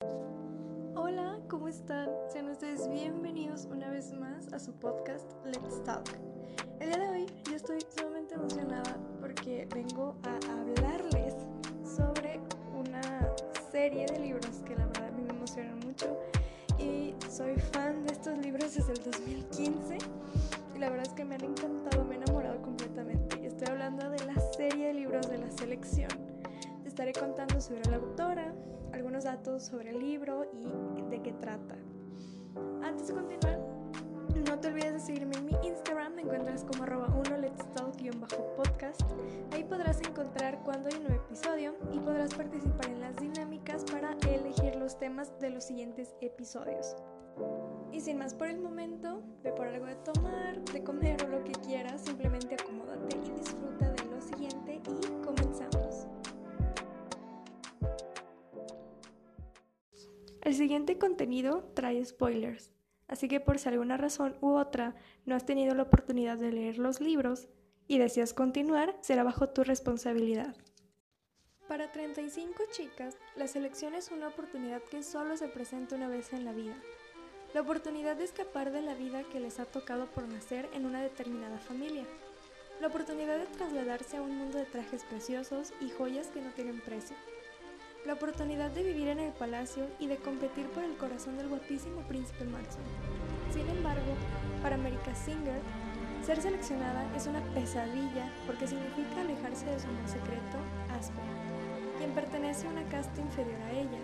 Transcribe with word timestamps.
Hola, 0.00 1.38
¿cómo 1.48 1.68
están? 1.68 2.10
Sean 2.30 2.50
ustedes 2.50 2.86
bienvenidos 2.90 3.64
una 3.64 3.88
vez 3.88 4.12
más 4.12 4.52
a 4.52 4.58
su 4.58 4.74
podcast 4.74 5.24
Let's 5.46 5.82
Talk. 5.84 6.04
El 6.80 6.90
día 6.90 6.98
de 6.98 7.08
hoy 7.08 7.26
yo 7.48 7.56
estoy 7.56 7.78
sumamente 7.96 8.34
emocionada 8.34 8.98
porque 9.18 9.66
vengo 9.74 10.16
a 10.24 10.36
hablarles 10.52 11.34
sobre 11.82 12.40
una 12.74 13.00
serie 13.72 14.04
de 14.04 14.18
libros 14.18 14.62
que 14.66 14.76
la 14.76 14.84
verdad 14.84 15.08
a 15.08 15.12
mí 15.12 15.22
me 15.22 15.30
emocionan 15.30 15.78
mucho 15.78 16.18
y 16.78 17.14
soy 17.30 17.56
fan 17.56 18.04
de 18.04 18.12
estos 18.12 18.36
libros 18.36 18.74
desde 18.74 18.92
el 18.92 19.02
2015 19.02 19.98
y 20.74 20.78
la 20.78 20.90
verdad 20.90 21.06
es 21.06 21.14
que 21.14 21.24
me 21.24 21.36
han 21.36 21.44
encantado, 21.44 22.04
me 22.04 22.16
he 22.16 22.18
enamorado 22.18 22.60
completamente. 22.60 23.46
Estoy 23.46 23.68
hablando 23.68 24.10
de 24.10 24.22
la 24.26 24.38
serie 24.58 24.88
de 24.88 24.92
libros 24.92 25.26
de 25.30 25.38
la 25.38 25.50
selección. 25.52 26.25
Estaré 26.96 27.12
contando 27.12 27.60
sobre 27.60 27.84
la 27.90 27.96
autora, 27.96 28.54
algunos 28.94 29.24
datos 29.24 29.64
sobre 29.64 29.90
el 29.90 29.98
libro 29.98 30.46
y 30.50 31.02
de 31.10 31.20
qué 31.20 31.30
trata. 31.34 31.76
Antes 32.82 33.08
de 33.08 33.12
continuar, 33.12 33.58
no 34.48 34.58
te 34.58 34.68
olvides 34.68 34.94
de 34.94 35.00
seguirme 35.00 35.36
en 35.36 35.44
mi 35.44 35.52
Instagram, 35.62 36.14
me 36.14 36.22
encuentras 36.22 36.64
como 36.64 36.84
arroba 36.84 37.08
1 37.08 37.36
let's 37.36 37.66
talk-podcast. 37.74 39.02
Ahí 39.52 39.62
podrás 39.64 40.00
encontrar 40.00 40.62
cuando 40.64 40.88
hay 40.88 40.94
un 40.94 41.02
nuevo 41.02 41.22
episodio 41.22 41.74
y 41.92 41.98
podrás 41.98 42.32
participar 42.32 42.88
en 42.88 43.02
las 43.02 43.14
dinámicas 43.16 43.84
para 43.84 44.16
elegir 44.30 44.76
los 44.76 44.98
temas 44.98 45.38
de 45.38 45.50
los 45.50 45.64
siguientes 45.64 46.14
episodios. 46.22 46.96
Y 47.92 48.00
sin 48.00 48.16
más 48.16 48.32
por 48.32 48.48
el 48.48 48.58
momento, 48.58 49.22
ve 49.44 49.52
por 49.52 49.66
algo 49.66 49.84
de 49.84 49.96
tomar, 49.96 50.64
de 50.64 50.82
comer 50.82 51.22
o 51.26 51.28
lo 51.28 51.44
que 51.44 51.52
quieras, 51.52 52.00
simplemente 52.00 52.54
acomódate 52.54 53.18
y 53.18 53.32
disfruta 53.32 53.92
de 53.92 54.04
lo 54.06 54.18
siguiente 54.22 54.76
y 54.76 55.22
comenzamos. 55.22 55.45
El 60.46 60.54
siguiente 60.54 60.96
contenido 60.96 61.64
trae 61.74 62.04
spoilers, 62.04 62.70
así 63.08 63.26
que 63.26 63.40
por 63.40 63.58
si 63.58 63.68
alguna 63.68 63.96
razón 63.96 64.36
u 64.40 64.52
otra 64.52 64.94
no 65.24 65.34
has 65.34 65.44
tenido 65.44 65.74
la 65.74 65.82
oportunidad 65.82 66.38
de 66.38 66.52
leer 66.52 66.78
los 66.78 67.00
libros 67.00 67.48
y 67.88 67.98
deseas 67.98 68.32
continuar, 68.32 68.96
será 69.00 69.24
bajo 69.24 69.48
tu 69.48 69.64
responsabilidad. 69.64 70.54
Para 71.66 71.90
35 71.90 72.62
chicas, 72.70 73.16
la 73.34 73.48
selección 73.48 73.96
es 73.96 74.12
una 74.12 74.28
oportunidad 74.28 74.80
que 74.84 75.02
solo 75.02 75.36
se 75.36 75.48
presenta 75.48 75.96
una 75.96 76.06
vez 76.06 76.32
en 76.32 76.44
la 76.44 76.52
vida. 76.52 76.76
La 77.52 77.62
oportunidad 77.62 78.14
de 78.14 78.22
escapar 78.22 78.70
de 78.70 78.82
la 78.82 78.94
vida 78.94 79.24
que 79.24 79.40
les 79.40 79.58
ha 79.58 79.64
tocado 79.64 80.06
por 80.06 80.28
nacer 80.28 80.68
en 80.74 80.86
una 80.86 81.02
determinada 81.02 81.58
familia, 81.58 82.04
la 82.80 82.86
oportunidad 82.86 83.36
de 83.36 83.46
trasladarse 83.46 84.18
a 84.18 84.22
un 84.22 84.36
mundo 84.36 84.58
de 84.58 84.66
trajes 84.66 85.02
preciosos 85.02 85.72
y 85.80 85.90
joyas 85.90 86.28
que 86.28 86.40
no 86.40 86.52
tienen 86.52 86.80
precio, 86.82 87.16
la 88.06 88.12
oportunidad 88.12 88.70
de 88.70 88.84
vivir 88.84 89.08
en 89.08 89.18
el 89.18 89.32
palacio 89.32 89.84
y 89.98 90.06
de 90.06 90.16
competir 90.16 90.66
por 90.68 90.84
el 90.84 90.96
corazón 90.96 91.36
del 91.36 91.48
guapísimo 91.48 92.02
príncipe 92.02 92.44
Matson. 92.44 92.82
Sin 93.52 93.68
embargo, 93.68 94.14
para 94.62 94.76
America 94.76 95.12
Singer, 95.14 95.60
ser 96.24 96.40
seleccionada 96.40 97.04
es 97.16 97.26
una 97.26 97.40
pesadilla 97.52 98.30
porque 98.46 98.68
significa 98.68 99.20
alejarse 99.20 99.66
de 99.66 99.80
su 99.80 99.88
amor 99.88 100.08
secreto, 100.08 100.56
Asper, 100.96 101.24
quien 101.98 102.12
pertenece 102.12 102.68
a 102.68 102.70
una 102.70 102.84
casta 102.84 103.20
inferior 103.20 103.60
a 103.62 103.72
ella, 103.72 103.98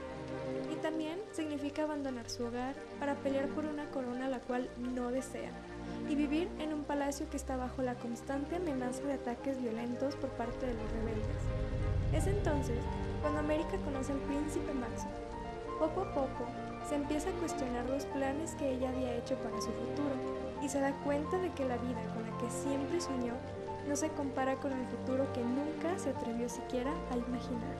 y 0.72 0.76
también 0.76 1.20
significa 1.30 1.84
abandonar 1.84 2.28
su 2.28 2.44
hogar 2.44 2.74
para 2.98 3.14
pelear 3.14 3.48
por 3.48 3.66
una 3.66 3.88
corona 3.90 4.28
la 4.28 4.40
cual 4.40 4.68
no 4.78 5.12
desea 5.12 5.52
y 6.08 6.14
vivir 6.16 6.48
en 6.58 6.72
un 6.72 6.84
palacio 6.84 7.28
que 7.30 7.36
está 7.36 7.56
bajo 7.56 7.82
la 7.82 7.94
constante 7.94 8.56
amenaza 8.56 9.02
de 9.04 9.14
ataques 9.14 9.60
violentos 9.60 10.16
por 10.16 10.30
parte 10.30 10.66
de 10.66 10.74
los 10.74 10.90
rebeldes. 10.92 11.42
Es 12.12 12.26
entonces 12.26 12.78
cuando 13.22 13.40
América 13.40 13.78
conoce 13.84 14.12
al 14.12 14.18
príncipe 14.18 14.74
Maxo. 14.74 15.06
Poco 15.78 16.02
a 16.02 16.14
poco 16.14 16.46
se 16.86 16.96
empieza 16.96 17.30
a 17.30 17.38
cuestionar 17.40 17.88
los 17.88 18.04
planes 18.06 18.54
que 18.56 18.72
ella 18.72 18.90
había 18.90 19.16
hecho 19.16 19.36
para 19.36 19.60
su 19.60 19.70
futuro 19.70 20.14
y 20.60 20.68
se 20.68 20.80
da 20.80 20.92
cuenta 21.04 21.38
de 21.38 21.50
que 21.52 21.64
la 21.64 21.76
vida 21.78 22.02
con 22.12 22.22
la 22.28 22.38
que 22.38 22.50
siempre 22.50 23.00
soñó 23.00 23.34
no 23.88 23.96
se 23.96 24.10
compara 24.10 24.56
con 24.56 24.72
el 24.72 24.86
futuro 24.86 25.32
que 25.32 25.40
nunca 25.40 25.98
se 25.98 26.10
atrevió 26.10 26.48
siquiera 26.48 26.92
a 27.10 27.16
imaginar. 27.16 27.76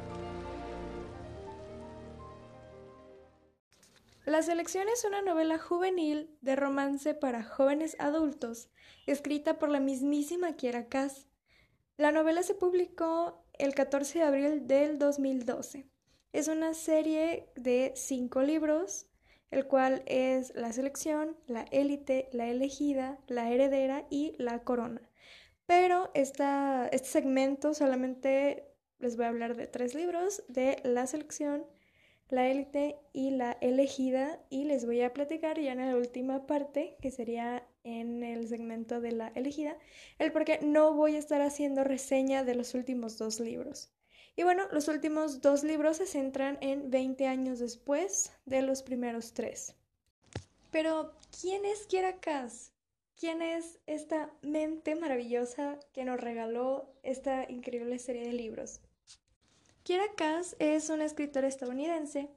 La 4.24 4.40
selección 4.42 4.88
es 4.88 5.04
una 5.04 5.20
novela 5.20 5.58
juvenil 5.58 6.36
de 6.40 6.54
romance 6.54 7.12
para 7.12 7.42
jóvenes 7.42 7.96
adultos, 7.98 8.70
escrita 9.06 9.58
por 9.58 9.68
la 9.68 9.80
mismísima 9.80 10.54
Kiera 10.54 10.86
Cass. 10.86 11.28
La 11.96 12.12
novela 12.12 12.42
se 12.44 12.54
publicó 12.54 13.41
el 13.58 13.74
14 13.74 14.18
de 14.18 14.24
abril 14.24 14.66
del 14.66 14.98
2012. 14.98 15.86
Es 16.32 16.48
una 16.48 16.74
serie 16.74 17.48
de 17.56 17.92
cinco 17.94 18.42
libros, 18.42 19.06
el 19.50 19.66
cual 19.66 20.02
es 20.06 20.54
La 20.54 20.72
selección, 20.72 21.36
La 21.46 21.62
élite, 21.70 22.28
La 22.32 22.48
elegida, 22.48 23.18
La 23.26 23.50
heredera 23.50 24.06
y 24.10 24.34
La 24.38 24.60
corona. 24.64 25.02
Pero 25.66 26.10
esta, 26.14 26.88
este 26.90 27.08
segmento 27.08 27.74
solamente 27.74 28.72
les 28.98 29.16
voy 29.16 29.26
a 29.26 29.28
hablar 29.28 29.56
de 29.56 29.66
tres 29.66 29.94
libros, 29.94 30.42
de 30.48 30.80
La 30.84 31.06
selección, 31.06 31.66
la 32.32 32.48
élite 32.48 32.96
y 33.12 33.30
la 33.30 33.52
elegida 33.60 34.40
y 34.48 34.64
les 34.64 34.86
voy 34.86 35.02
a 35.02 35.12
platicar 35.12 35.60
ya 35.60 35.72
en 35.72 35.86
la 35.86 35.96
última 35.96 36.46
parte 36.46 36.96
que 37.02 37.10
sería 37.10 37.68
en 37.84 38.22
el 38.22 38.48
segmento 38.48 39.02
de 39.02 39.12
la 39.12 39.28
elegida 39.34 39.76
el 40.18 40.32
por 40.32 40.46
qué 40.46 40.58
no 40.62 40.94
voy 40.94 41.16
a 41.16 41.18
estar 41.18 41.42
haciendo 41.42 41.84
reseña 41.84 42.42
de 42.42 42.54
los 42.54 42.72
últimos 42.74 43.18
dos 43.18 43.38
libros. 43.38 43.92
Y 44.34 44.44
bueno, 44.44 44.64
los 44.72 44.88
últimos 44.88 45.42
dos 45.42 45.62
libros 45.62 45.98
se 45.98 46.06
centran 46.06 46.56
en 46.62 46.90
20 46.90 47.26
años 47.26 47.58
después 47.58 48.32
de 48.46 48.62
los 48.62 48.82
primeros 48.82 49.34
tres. 49.34 49.76
Pero, 50.70 51.12
¿quién 51.38 51.66
es 51.66 51.86
Kiera 51.86 52.18
Cass? 52.18 52.72
¿Quién 53.20 53.42
es 53.42 53.78
esta 53.86 54.32
mente 54.40 54.94
maravillosa 54.94 55.78
que 55.92 56.06
nos 56.06 56.18
regaló 56.18 56.94
esta 57.02 57.44
increíble 57.50 57.98
serie 57.98 58.22
de 58.22 58.32
libros? 58.32 58.80
Kiera 59.84 60.06
Cass 60.16 60.54
es 60.60 60.90
una 60.90 61.04
escritora 61.04 61.48
estadounidense 61.48 62.30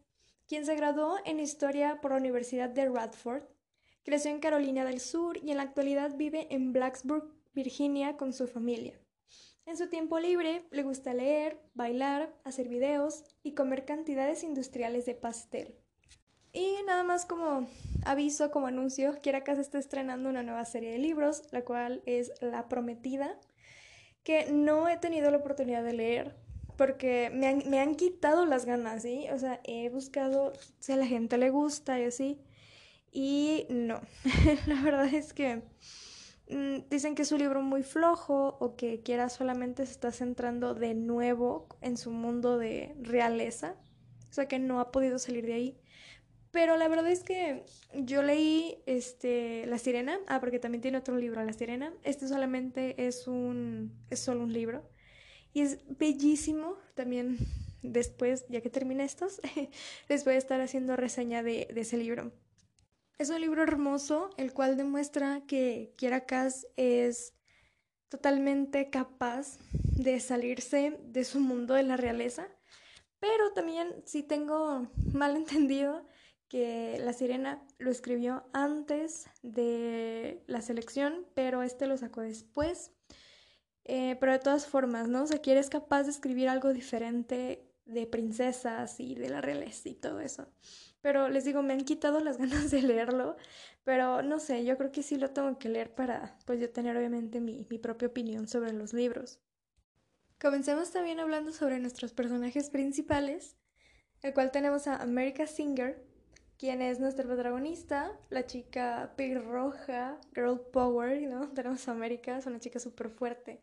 quien 0.47 0.66
se 0.66 0.75
graduó 0.75 1.17
en 1.25 1.39
historia 1.39 2.01
por 2.01 2.09
la 2.09 2.17
Universidad 2.17 2.72
de 2.72 2.89
Radford, 2.89 3.44
creció 4.03 4.31
en 4.31 4.39
Carolina 4.39 4.83
del 4.83 5.00
Sur 5.00 5.38
y 5.38 5.51
en 5.51 5.57
la 5.57 5.63
actualidad 5.63 6.16
vive 6.16 6.47
en 6.50 6.73
Blacksburg, 6.73 7.31
Virginia, 7.53 8.17
con 8.17 8.33
su 8.33 8.47
familia. 8.47 9.00
En 9.67 9.78
su 9.78 9.89
tiempo 9.89 10.19
libre 10.19 10.66
le 10.72 10.81
gusta 10.81 11.13
leer, 11.13 11.61
bailar, 11.75 12.33
hacer 12.44 12.67
videos 12.67 13.23
y 13.44 13.53
comer 13.53 13.85
cantidades 13.85 14.44
industriales 14.44 15.06
de 15.06 15.13
pastel. 15.13 15.75
Y 16.51 16.77
nada 16.88 17.03
más 17.03 17.27
como 17.27 17.67
aviso, 18.06 18.50
como 18.50 18.66
anuncio, 18.66 19.22
Kiera 19.22 19.44
Cass 19.44 19.59
está 19.59 19.77
estrenando 19.77 20.29
una 20.29 20.41
nueva 20.41 20.66
serie 20.66 20.91
de 20.91 20.97
libros, 20.97 21.44
la 21.51 21.63
cual 21.63 22.01
es 22.07 22.31
La 22.41 22.67
Prometida, 22.67 23.39
que 24.23 24.51
no 24.51 24.89
he 24.89 24.97
tenido 24.97 25.29
la 25.29 25.38
oportunidad 25.38 25.83
de 25.83 25.94
leer, 25.94 26.44
porque 26.78 27.31
me 27.34 27.47
han, 27.47 27.69
me 27.69 27.80
han 27.80 27.96
quitado 27.96 28.46
las 28.46 28.66
ganas, 28.66 29.03
¿sí? 29.03 29.28
O 29.31 29.40
sea, 29.40 29.62
he 29.63 29.90
buscado 29.90 30.53
si 30.80 30.91
a 30.91 30.97
la 30.97 31.06
gente 31.06 31.38
le 31.38 31.50
gusta 31.50 32.00
y 32.00 32.06
así. 32.06 32.40
Y 33.12 33.66
no, 33.69 34.02
la 34.68 34.81
verdad 34.81 35.13
es 35.13 35.34
que 35.34 35.63
mm, 36.50 36.90
dicen 36.90 37.16
que 37.16 37.22
es 37.22 37.31
un 37.31 37.40
libro 37.40 37.62
muy 37.62 37.84
flojo 37.84 38.58
o 38.59 38.75
que 38.75 39.02
quiera 39.02 39.30
solamente 39.30 39.86
se 39.86 39.94
está 39.94 40.12
centrando 40.12 40.74
de 40.74 40.94
nuevo 40.96 41.68
en 41.81 41.97
su 41.97 42.12
mundo 42.12 42.58
de 42.58 42.96
realeza. 43.00 43.75
O 44.30 44.34
sea, 44.34 44.47
que 44.47 44.59
no 44.59 44.81
ha 44.81 44.92
podido 44.92 45.18
salir 45.18 45.46
de 45.46 45.53
ahí. 45.53 45.78
Pero 46.52 46.78
la 46.78 46.88
verdad 46.88 47.09
es 47.09 47.24
que 47.24 47.66
yo 47.94 48.22
leí 48.22 48.81
este 48.86 49.66
La 49.66 49.78
Sirena, 49.78 50.19
ah, 50.28 50.40
porque 50.40 50.59
también 50.59 50.81
tiene 50.81 50.97
otro 50.97 51.18
libro, 51.18 51.44
La 51.44 51.53
Sirena. 51.53 51.94
Este 52.03 52.28
solamente 52.28 53.07
es 53.07 53.28
un 53.28 53.94
es 54.09 54.19
solo 54.19 54.44
un 54.44 54.53
libro. 54.53 54.90
Y 55.56 55.62
es 55.62 55.78
bellísimo 55.88 56.76
también 56.96 57.38
después, 57.82 58.46
ya 58.50 58.60
que 58.60 58.70
termine 58.70 59.06
estos, 59.06 59.40
les 60.10 60.26
voy 60.26 60.34
a 60.34 60.38
estar 60.38 60.60
haciendo 60.60 60.98
reseña 60.98 61.44
de, 61.44 61.68
ese 61.74 61.96
libro. 61.96 62.34
Es 63.18 63.30
un 63.30 63.40
libro 63.40 63.63
hermoso, 63.63 64.31
el 64.36 64.52
cual 64.52 64.75
demuestra 64.75 65.44
que 65.48 65.94
Kiera 65.96 66.25
Cass 66.25 66.68
es 66.75 67.36
totalmente 68.10 68.90
capaz 68.90 69.57
de 69.72 70.19
salirse 70.19 71.00
de 71.06 71.24
su 71.24 71.40
mundo 71.40 71.74
de 71.74 71.84
la 71.84 71.96
realeza, 71.96 72.50
pero 73.19 73.54
también 73.54 74.04
sí 74.04 74.24
tengo 74.24 74.90
mal 75.13 75.38
entendido 75.38 76.06
que 76.50 76.98
La 77.00 77.13
Sirena 77.13 77.66
lo 77.78 77.92
escribió 77.92 78.44
antes 78.51 79.30
de 79.42 80.44
la 80.48 80.62
selección, 80.62 81.25
pero 81.34 81.63
este 81.63 81.88
lo 81.88 81.96
sacó 81.96 82.19
después. 82.19 82.92
Eh, 83.86 84.18
pero 84.20 84.32
de 84.34 84.40
todas 84.40 84.66
formas, 84.68 85.08
¿no? 85.08 85.24
O 85.24 85.28
sea, 85.28 85.40
quieres 85.40 85.70
capaz 85.70 86.04
de 86.04 86.12
escribir 86.12 86.50
algo 86.50 86.74
diferente 86.74 87.72
de 87.86 88.08
princesas 88.08 89.00
y 89.00 89.16
de 89.16 89.30
la 89.30 89.42
realeza 89.42 89.90
y 89.90 89.94
todo 89.94 90.20
eso. 90.20 90.48
Pero 91.02 91.30
les 91.30 91.46
digo, 91.46 91.62
me 91.62 91.74
han 91.74 91.86
quitado 91.86 92.20
las 92.20 92.38
ganas 92.40 92.72
de 92.72 92.82
leerlo, 92.82 93.38
pero 93.84 94.24
no 94.24 94.40
sé, 94.40 94.66
yo 94.66 94.78
creo 94.78 94.92
que 94.92 95.04
sí 95.04 95.18
lo 95.18 95.30
tengo 95.32 95.58
que 95.60 95.70
leer 95.70 95.94
para, 95.94 96.38
pues 96.46 96.60
yo 96.60 96.70
tener 96.72 96.98
obviamente 96.98 97.40
mi, 97.40 97.66
mi 97.70 97.78
propia 97.78 98.08
opinión 98.08 98.48
sobre 98.48 98.74
los 98.74 98.94
libros. 98.94 99.40
Comencemos 100.42 100.92
también 100.92 101.20
hablando 101.20 101.54
sobre 101.54 101.80
nuestros 101.80 102.12
personajes 102.14 102.70
principales. 102.70 103.56
el 104.22 104.34
cual 104.34 104.52
tenemos 104.52 104.88
a 104.88 104.96
America 104.98 105.46
Singer, 105.46 106.04
quien 106.57 106.81
es 106.81 107.00
nuestra 107.00 107.25
protagonista, 107.25 108.18
la 108.30 108.46
chica 108.46 109.13
roja, 109.18 110.19
girl 110.34 110.60
power, 110.72 111.22
¿no? 111.24 111.50
Tenemos 111.50 111.88
a 111.88 111.92
América, 111.92 112.38
es 112.38 112.46
una 112.46 112.60
chica 112.60 112.80
súper 112.80 113.10
fuerte, 113.10 113.62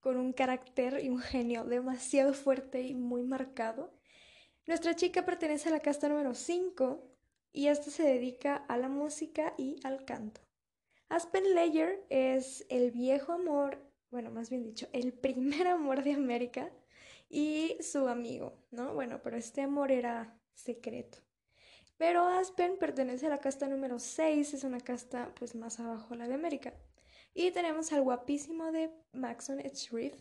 con 0.00 0.16
un 0.18 0.32
carácter 0.32 1.00
y 1.02 1.08
un 1.08 1.20
genio 1.20 1.64
demasiado 1.64 2.34
fuerte 2.34 2.82
y 2.82 2.94
muy 2.94 3.22
marcado. 3.22 3.92
Nuestra 4.66 4.94
chica 4.94 5.24
pertenece 5.24 5.68
a 5.68 5.72
la 5.72 5.80
casta 5.80 6.08
número 6.08 6.34
5 6.34 7.02
y 7.52 7.68
esta 7.68 7.90
se 7.90 8.02
dedica 8.02 8.56
a 8.56 8.76
la 8.76 8.88
música 8.88 9.54
y 9.56 9.76
al 9.84 10.04
canto. 10.04 10.40
Aspen 11.08 11.54
Layer 11.54 12.04
es 12.10 12.66
el 12.68 12.90
viejo 12.90 13.32
amor, 13.32 13.78
bueno, 14.10 14.30
más 14.30 14.50
bien 14.50 14.62
dicho, 14.62 14.88
el 14.92 15.12
primer 15.12 15.66
amor 15.66 16.02
de 16.02 16.12
América 16.12 16.70
y 17.28 17.76
su 17.80 18.08
amigo, 18.08 18.58
¿no? 18.70 18.94
Bueno, 18.94 19.20
pero 19.22 19.36
este 19.36 19.62
amor 19.62 19.90
era 19.90 20.38
secreto. 20.54 21.18
Pero 21.96 22.26
Aspen 22.26 22.76
pertenece 22.78 23.26
a 23.26 23.30
la 23.30 23.38
casta 23.38 23.68
número 23.68 23.98
6, 23.98 24.54
es 24.54 24.64
una 24.64 24.80
casta 24.80 25.32
pues 25.36 25.54
más 25.54 25.78
abajo 25.78 26.14
la 26.14 26.26
de 26.26 26.34
América. 26.34 26.74
Y 27.34 27.50
tenemos 27.52 27.92
al 27.92 28.02
guapísimo 28.02 28.72
de 28.72 28.90
Maxon 29.12 29.58
Shrift, 29.58 30.20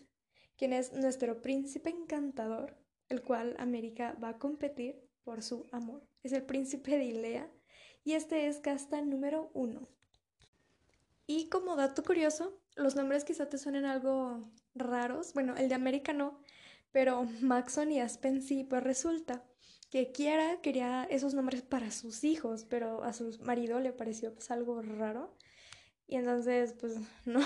quien 0.58 0.74
es 0.74 0.94
nuestro 0.94 1.42
príncipe 1.42 1.90
encantador, 1.90 2.78
el 3.10 3.22
cual 3.22 3.56
América 3.60 4.16
va 4.24 4.30
a 4.30 4.40
competir 4.40 5.08
por 5.24 5.42
su 5.42 5.66
amor. 5.72 6.06
Es 6.22 6.32
el 6.32 6.44
príncipe 6.44 6.98
de 6.98 7.06
Ilea 7.06 7.50
y 8.04 8.14
este 8.14 8.48
es 8.48 8.60
casta 8.60 9.02
número 9.02 9.50
1. 9.54 9.82
Y 11.26 11.50
como 11.50 11.76
dato 11.76 12.04
curioso, 12.04 12.60
los 12.76 12.96
nombres 12.96 13.24
quizá 13.24 13.50
te 13.50 13.58
suenen 13.58 13.86
algo 13.86 14.52
raros. 14.76 15.34
Bueno, 15.34 15.56
el 15.56 15.70
de 15.70 15.76
América 15.76 16.14
no, 16.14 16.40
pero 16.92 17.24
Maxon 17.42 17.92
y 17.92 18.00
Aspen 18.00 18.42
sí, 18.42 18.64
pues 18.64 18.84
resulta 18.84 19.44
que 19.94 20.12
Kiara 20.12 20.60
quería 20.60 21.04
esos 21.04 21.36
nombres 21.36 21.62
para 21.62 21.92
sus 21.92 22.24
hijos, 22.24 22.66
pero 22.68 23.04
a 23.04 23.14
su 23.14 23.38
marido 23.44 23.80
le 23.80 23.94
pareció 23.94 24.34
pues 24.34 24.50
algo 24.50 24.82
raro. 24.82 25.38
Y 26.08 26.16
entonces, 26.16 26.74
pues 26.74 26.96
no, 27.26 27.42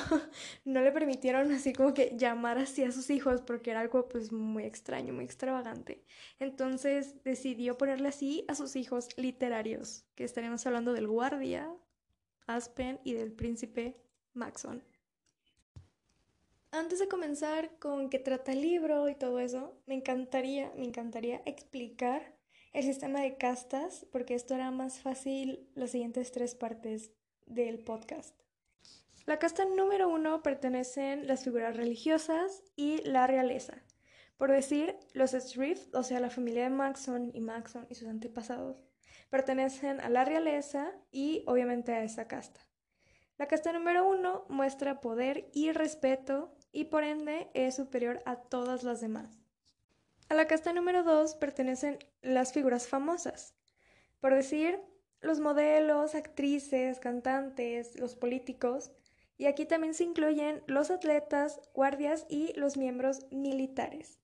no 0.64 0.80
le 0.80 0.94
permitieron 0.94 1.52
así 1.52 1.74
como 1.74 1.94
que 1.94 2.16
llamar 2.16 2.58
así 2.58 2.86
a 2.86 2.94
sus 2.94 3.10
hijos 3.10 3.42
porque 3.42 3.72
era 3.72 3.82
algo 3.82 4.08
pues 4.08 4.32
muy 4.32 4.64
extraño, 4.64 5.14
muy 5.14 5.26
extravagante. 5.26 6.06
Entonces 6.40 7.22
decidió 7.26 7.78
ponerle 7.78 8.08
así 8.08 8.46
a 8.48 8.56
sus 8.56 8.78
hijos 8.78 9.10
literarios, 9.18 10.06
que 10.16 10.24
estaremos 10.24 10.66
hablando 10.66 10.94
del 10.94 11.08
guardia, 11.08 11.70
Aspen 12.46 13.02
y 13.04 13.12
del 13.12 13.34
príncipe 13.34 13.98
Maxon. 14.34 14.86
Antes 16.72 17.00
de 17.00 17.10
comenzar 17.10 17.78
con 17.80 18.10
qué 18.10 18.20
trata 18.20 18.54
el 18.54 18.62
libro 18.62 19.10
y 19.10 19.16
todo 19.16 19.40
eso, 19.40 19.78
me 19.86 19.96
encantaría, 19.96 20.72
me 20.78 20.86
encantaría 20.86 21.42
explicar 21.46 22.37
el 22.78 22.84
sistema 22.84 23.22
de 23.22 23.38
castas, 23.38 24.06
porque 24.12 24.36
esto 24.36 24.54
hará 24.54 24.70
más 24.70 25.00
fácil 25.00 25.68
las 25.74 25.90
siguientes 25.90 26.32
tres 26.32 26.54
partes 26.54 27.12
del 27.48 27.80
podcast. 27.80 28.40
La 29.26 29.40
casta 29.40 29.66
número 29.66 30.08
uno 30.10 30.44
pertenecen 30.44 31.26
las 31.26 31.44
figuras 31.44 31.76
religiosas 31.76 32.62
y 32.76 33.02
la 33.02 33.26
realeza. 33.26 33.82
Por 34.38 34.52
decir, 34.52 34.96
los 35.14 35.32
Shrift, 35.32 35.96
o 35.96 36.04
sea, 36.04 36.20
la 36.20 36.30
familia 36.30 36.66
de 36.66 36.70
Maxon 36.70 37.32
y 37.34 37.42
Maxon 37.42 37.88
y 37.90 37.96
sus 37.96 38.10
antepasados, 38.10 38.84
pertenecen 39.32 40.00
a 40.00 40.10
la 40.10 40.24
realeza 40.24 40.92
y 41.10 41.44
obviamente 41.48 41.94
a 41.94 42.04
esa 42.04 42.28
casta. 42.28 42.62
La 43.40 43.48
casta 43.48 43.74
número 43.74 44.08
uno 44.08 44.46
muestra 44.50 45.02
poder 45.02 45.50
y 45.52 45.72
respeto 45.72 46.54
y 46.72 46.86
por 46.86 47.04
ende 47.04 47.50
es 47.56 47.76
superior 47.76 48.22
a 48.28 48.36
todas 48.36 48.84
las 48.84 49.02
demás. 49.02 49.47
A 50.30 50.36
la 50.36 50.46
casta 50.46 50.74
número 50.74 51.04
2 51.04 51.36
pertenecen 51.36 52.00
las 52.22 52.52
figuras 52.52 52.88
famosas, 52.88 53.54
por 54.20 54.36
decir, 54.36 54.82
los 55.22 55.40
modelos, 55.40 56.16
actrices, 56.16 57.00
cantantes, 57.00 57.98
los 57.98 58.16
políticos, 58.16 58.92
y 59.38 59.46
aquí 59.46 59.66
también 59.66 59.94
se 59.94 60.04
incluyen 60.04 60.64
los 60.68 60.92
atletas, 60.92 61.62
guardias 61.74 62.26
y 62.28 62.52
los 62.60 62.76
miembros 62.76 63.26
militares. 63.32 64.20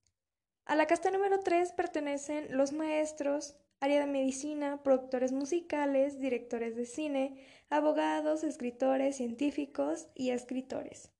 A 0.66 0.76
la 0.76 0.88
casta 0.88 1.10
número 1.10 1.40
3 1.40 1.72
pertenecen 1.72 2.58
los 2.58 2.74
maestros, 2.74 3.56
área 3.80 4.02
de 4.02 4.08
medicina, 4.08 4.84
productores 4.84 5.32
musicales, 5.32 6.20
directores 6.20 6.76
de 6.76 6.86
cine, 6.86 7.46
abogados, 7.70 8.44
escritores, 8.44 9.18
científicos 9.18 10.08
y 10.16 10.32
escritores. 10.32 11.12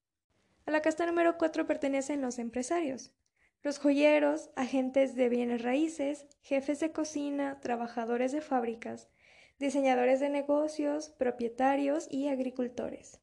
A 0.66 0.72
la 0.72 0.82
casta 0.82 1.06
número 1.06 1.38
4 1.38 1.68
pertenecen 1.68 2.22
los 2.22 2.38
empresarios, 2.40 3.12
los 3.64 3.80
joyeros, 3.80 4.50
agentes 4.56 5.16
de 5.16 5.30
bienes 5.30 5.62
raíces, 5.62 6.28
jefes 6.42 6.82
de 6.82 6.92
cocina, 6.92 7.62
trabajadores 7.62 8.34
de 8.34 8.42
fábricas, 8.42 9.08
diseñadores 9.58 10.20
de 10.20 10.30
negocios, 10.30 11.10
propietarios 11.10 12.08
y 12.12 12.28
agricultores. 12.28 13.22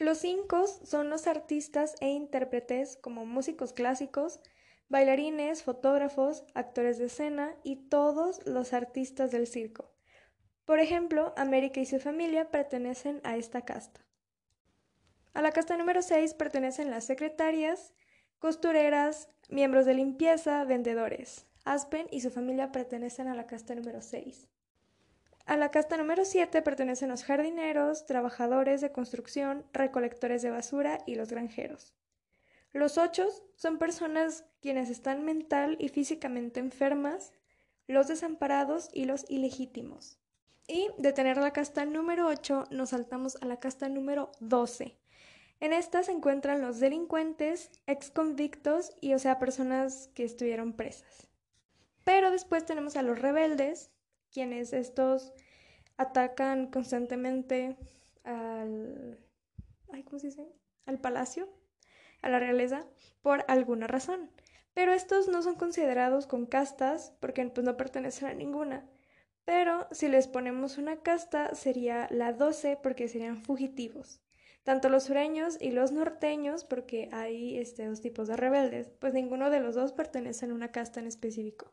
Los 0.00 0.18
cinco 0.18 0.66
son 0.66 1.08
los 1.08 1.28
artistas 1.28 1.94
e 2.00 2.08
intérpretes 2.08 2.96
como 2.96 3.26
músicos 3.26 3.72
clásicos, 3.72 4.40
bailarines, 4.88 5.62
fotógrafos, 5.62 6.44
actores 6.54 6.98
de 6.98 7.06
escena 7.06 7.54
y 7.62 7.76
todos 7.76 8.44
los 8.46 8.72
artistas 8.72 9.30
del 9.30 9.46
circo. 9.46 9.94
Por 10.64 10.80
ejemplo, 10.80 11.32
América 11.36 11.78
y 11.78 11.86
su 11.86 12.00
familia 12.00 12.50
pertenecen 12.50 13.20
a 13.22 13.36
esta 13.36 13.62
casta. 13.62 14.04
A 15.32 15.42
la 15.42 15.52
casta 15.52 15.76
número 15.76 16.02
6 16.02 16.34
pertenecen 16.34 16.90
las 16.90 17.04
secretarias, 17.04 17.92
costureras, 18.44 19.30
miembros 19.48 19.86
de 19.86 19.94
limpieza, 19.94 20.62
vendedores. 20.64 21.46
Aspen 21.64 22.08
y 22.10 22.20
su 22.20 22.30
familia 22.30 22.72
pertenecen 22.72 23.26
a 23.26 23.34
la 23.34 23.46
casta 23.46 23.74
número 23.74 24.02
6. 24.02 24.48
A 25.46 25.56
la 25.56 25.70
casta 25.70 25.96
número 25.96 26.26
7 26.26 26.60
pertenecen 26.60 27.08
los 27.08 27.24
jardineros, 27.24 28.04
trabajadores 28.04 28.82
de 28.82 28.92
construcción, 28.92 29.64
recolectores 29.72 30.42
de 30.42 30.50
basura 30.50 30.98
y 31.06 31.14
los 31.14 31.30
granjeros. 31.30 31.94
Los 32.74 32.98
ocho 32.98 33.26
son 33.56 33.78
personas 33.78 34.44
quienes 34.60 34.90
están 34.90 35.24
mental 35.24 35.78
y 35.80 35.88
físicamente 35.88 36.60
enfermas, 36.60 37.32
los 37.86 38.08
desamparados 38.08 38.90
y 38.92 39.06
los 39.06 39.24
ilegítimos. 39.30 40.18
Y 40.68 40.90
de 40.98 41.14
tener 41.14 41.38
la 41.38 41.54
casta 41.54 41.86
número 41.86 42.26
8 42.26 42.66
nos 42.70 42.90
saltamos 42.90 43.38
a 43.40 43.46
la 43.46 43.58
casta 43.58 43.88
número 43.88 44.32
12, 44.40 44.98
en 45.64 45.72
esta 45.72 46.02
se 46.02 46.12
encuentran 46.12 46.60
los 46.60 46.78
delincuentes, 46.78 47.70
exconvictos 47.86 48.92
y 49.00 49.14
o 49.14 49.18
sea 49.18 49.38
personas 49.38 50.10
que 50.14 50.22
estuvieron 50.22 50.74
presas. 50.74 51.26
Pero 52.04 52.30
después 52.30 52.66
tenemos 52.66 52.96
a 52.96 53.02
los 53.02 53.18
rebeldes, 53.18 53.90
quienes 54.30 54.74
estos 54.74 55.32
atacan 55.96 56.66
constantemente 56.66 57.78
al 58.24 59.18
¿cómo 60.04 60.18
se 60.18 60.26
dice? 60.26 60.46
al 60.84 61.00
palacio, 61.00 61.48
a 62.20 62.28
la 62.28 62.38
realeza 62.38 62.84
por 63.22 63.46
alguna 63.48 63.86
razón. 63.86 64.30
Pero 64.74 64.92
estos 64.92 65.28
no 65.28 65.40
son 65.40 65.54
considerados 65.54 66.26
con 66.26 66.44
castas 66.44 67.14
porque 67.20 67.46
pues, 67.46 67.64
no 67.64 67.78
pertenecen 67.78 68.28
a 68.28 68.34
ninguna. 68.34 68.86
Pero 69.46 69.88
si 69.92 70.08
les 70.08 70.28
ponemos 70.28 70.76
una 70.76 70.96
casta 71.00 71.54
sería 71.54 72.06
la 72.10 72.34
12 72.34 72.78
porque 72.82 73.08
serían 73.08 73.42
fugitivos 73.42 74.23
tanto 74.64 74.88
los 74.88 75.04
sureños 75.04 75.56
y 75.60 75.70
los 75.70 75.92
norteños, 75.92 76.64
porque 76.64 77.08
hay 77.12 77.58
este, 77.58 77.86
dos 77.86 78.00
tipos 78.00 78.28
de 78.28 78.36
rebeldes, 78.36 78.90
pues 78.98 79.14
ninguno 79.14 79.50
de 79.50 79.60
los 79.60 79.74
dos 79.74 79.92
pertenece 79.92 80.46
a 80.46 80.54
una 80.54 80.72
casta 80.72 81.00
en 81.00 81.06
específico. 81.06 81.72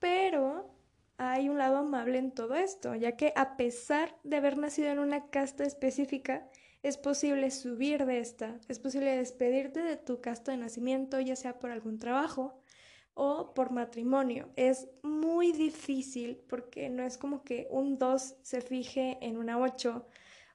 Pero 0.00 0.74
hay 1.16 1.48
un 1.48 1.58
lado 1.58 1.78
amable 1.78 2.18
en 2.18 2.32
todo 2.32 2.56
esto, 2.56 2.96
ya 2.96 3.16
que 3.16 3.32
a 3.36 3.56
pesar 3.56 4.18
de 4.24 4.36
haber 4.36 4.58
nacido 4.58 4.88
en 4.88 4.98
una 4.98 5.30
casta 5.30 5.64
específica, 5.64 6.50
es 6.82 6.98
posible 6.98 7.52
subir 7.52 8.04
de 8.06 8.18
esta, 8.18 8.58
es 8.66 8.80
posible 8.80 9.16
despedirte 9.16 9.80
de 9.82 9.96
tu 9.96 10.20
casta 10.20 10.50
de 10.50 10.58
nacimiento, 10.58 11.20
ya 11.20 11.36
sea 11.36 11.60
por 11.60 11.70
algún 11.70 12.00
trabajo 12.00 12.60
o 13.14 13.54
por 13.54 13.70
matrimonio. 13.70 14.50
Es 14.56 14.88
muy 15.04 15.52
difícil 15.52 16.42
porque 16.48 16.88
no 16.88 17.04
es 17.04 17.18
como 17.18 17.44
que 17.44 17.68
un 17.70 17.98
2 17.98 18.38
se 18.42 18.60
fije 18.60 19.18
en 19.20 19.36
una 19.36 19.60
8 19.60 20.04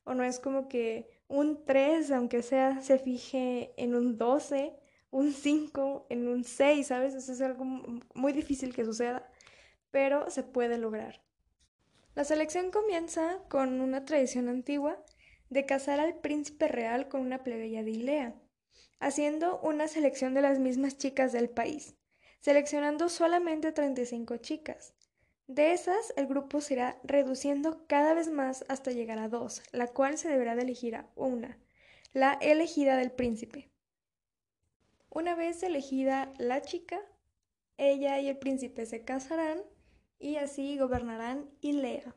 o 0.03 0.13
no 0.13 0.25
es 0.25 0.39
como 0.39 0.67
que 0.67 1.16
un 1.27 1.65
3, 1.65 2.11
aunque 2.11 2.41
sea, 2.41 2.81
se 2.81 2.99
fije 2.99 3.73
en 3.77 3.95
un 3.95 4.17
12, 4.17 4.73
un 5.11 5.33
5, 5.33 6.07
en 6.09 6.27
un 6.27 6.43
6, 6.43 6.87
¿sabes? 6.87 7.13
Eso 7.13 7.31
es 7.31 7.41
algo 7.41 7.65
muy 7.65 8.33
difícil 8.33 8.73
que 8.73 8.85
suceda, 8.85 9.29
pero 9.91 10.29
se 10.29 10.43
puede 10.43 10.77
lograr. 10.77 11.21
La 12.15 12.23
selección 12.23 12.71
comienza 12.71 13.39
con 13.49 13.79
una 13.81 14.05
tradición 14.05 14.49
antigua 14.49 15.03
de 15.49 15.65
casar 15.65 15.99
al 15.99 16.19
príncipe 16.19 16.67
real 16.67 17.07
con 17.07 17.21
una 17.21 17.43
plebeya 17.43 17.83
de 17.83 17.91
Ilea, 17.91 18.35
haciendo 18.99 19.59
una 19.61 19.87
selección 19.87 20.33
de 20.33 20.41
las 20.41 20.59
mismas 20.59 20.97
chicas 20.97 21.31
del 21.31 21.49
país, 21.49 21.95
seleccionando 22.39 23.09
solamente 23.09 23.71
35 23.71 24.37
chicas. 24.37 24.93
De 25.47 25.71
esas, 25.71 26.13
el 26.17 26.27
grupo 26.27 26.59
se 26.59 26.73
irá 26.73 26.99
reduciendo 27.03 27.87
cada 27.87 28.13
vez 28.13 28.29
más 28.29 28.65
hasta 28.67 28.91
llegar 28.91 29.17
a 29.17 29.29
dos, 29.29 29.63
la 29.71 29.87
cual 29.87 30.17
se 30.17 30.27
deberá 30.27 30.55
de 30.55 30.63
elegir 30.63 30.95
a 30.97 31.09
una, 31.15 31.57
la 32.11 32.33
elegida 32.33 32.97
del 32.97 33.11
príncipe. 33.11 33.71
Una 35.09 35.35
vez 35.35 35.63
elegida 35.63 36.33
la 36.37 36.61
chica, 36.61 36.99
ella 37.77 38.19
y 38.19 38.27
el 38.27 38.37
príncipe 38.37 38.85
se 38.85 39.05
casarán 39.05 39.63
y 40.19 40.35
así 40.35 40.77
gobernarán 40.77 41.49
Ilea. 41.61 42.13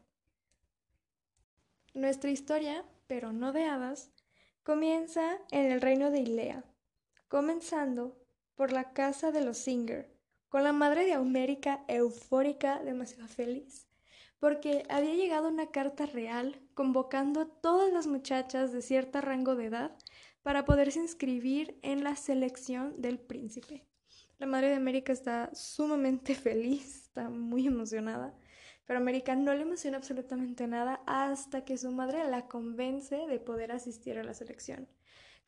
Nuestra 1.94 2.30
historia, 2.30 2.84
pero 3.06 3.32
no 3.32 3.52
de 3.52 3.64
hadas, 3.64 4.10
comienza 4.64 5.38
en 5.52 5.70
el 5.70 5.80
reino 5.80 6.10
de 6.10 6.18
Ilea, 6.18 6.64
comenzando 7.28 8.18
por 8.56 8.72
la 8.72 8.92
casa 8.92 9.30
de 9.30 9.44
los 9.44 9.58
Singer, 9.58 10.19
con 10.50 10.64
la 10.64 10.72
madre 10.72 11.06
de 11.06 11.14
América 11.14 11.84
eufórica, 11.86 12.82
demasiado 12.82 13.28
feliz, 13.28 13.86
porque 14.40 14.82
había 14.88 15.14
llegado 15.14 15.48
una 15.48 15.70
carta 15.70 16.06
real 16.06 16.60
convocando 16.74 17.40
a 17.40 17.46
todas 17.46 17.92
las 17.92 18.08
muchachas 18.08 18.72
de 18.72 18.82
cierto 18.82 19.20
rango 19.20 19.54
de 19.54 19.66
edad 19.66 19.96
para 20.42 20.64
poderse 20.64 20.98
inscribir 20.98 21.78
en 21.82 22.02
la 22.02 22.16
selección 22.16 23.00
del 23.00 23.20
príncipe. 23.20 23.86
La 24.38 24.46
madre 24.46 24.70
de 24.70 24.74
América 24.74 25.12
está 25.12 25.50
sumamente 25.54 26.34
feliz, 26.46 27.04
está 27.04 27.28
muy 27.28 27.68
emocionada, 27.68 28.34
pero 28.86 28.98
América 28.98 29.36
no 29.36 29.54
le 29.54 29.62
emociona 29.62 29.98
absolutamente 29.98 30.66
nada 30.66 31.00
hasta 31.06 31.64
que 31.64 31.78
su 31.78 31.92
madre 31.92 32.28
la 32.28 32.48
convence 32.48 33.16
de 33.28 33.38
poder 33.38 33.70
asistir 33.70 34.18
a 34.18 34.24
la 34.24 34.34
selección. 34.34 34.88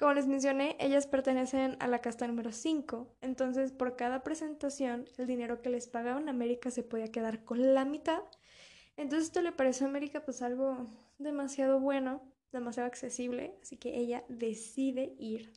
Como 0.02 0.14
les 0.14 0.26
mencioné, 0.26 0.74
ellas 0.80 1.06
pertenecen 1.06 1.76
a 1.78 1.86
la 1.86 2.00
casta 2.00 2.26
número 2.26 2.50
5, 2.50 3.18
entonces 3.20 3.70
por 3.70 3.94
cada 3.94 4.24
presentación 4.24 5.04
el 5.16 5.28
dinero 5.28 5.62
que 5.62 5.70
les 5.70 5.86
pagaban 5.86 6.28
América 6.28 6.72
se 6.72 6.82
podía 6.82 7.12
quedar 7.12 7.44
con 7.44 7.72
la 7.72 7.84
mitad. 7.84 8.20
Entonces 8.96 9.28
esto 9.28 9.42
le 9.42 9.52
pareció 9.52 9.86
a 9.86 9.90
América 9.90 10.24
pues 10.24 10.42
algo 10.42 10.88
demasiado 11.18 11.78
bueno, 11.78 12.20
demasiado 12.50 12.88
accesible, 12.88 13.56
así 13.62 13.76
que 13.76 13.96
ella 13.96 14.24
decide 14.28 15.14
ir. 15.20 15.52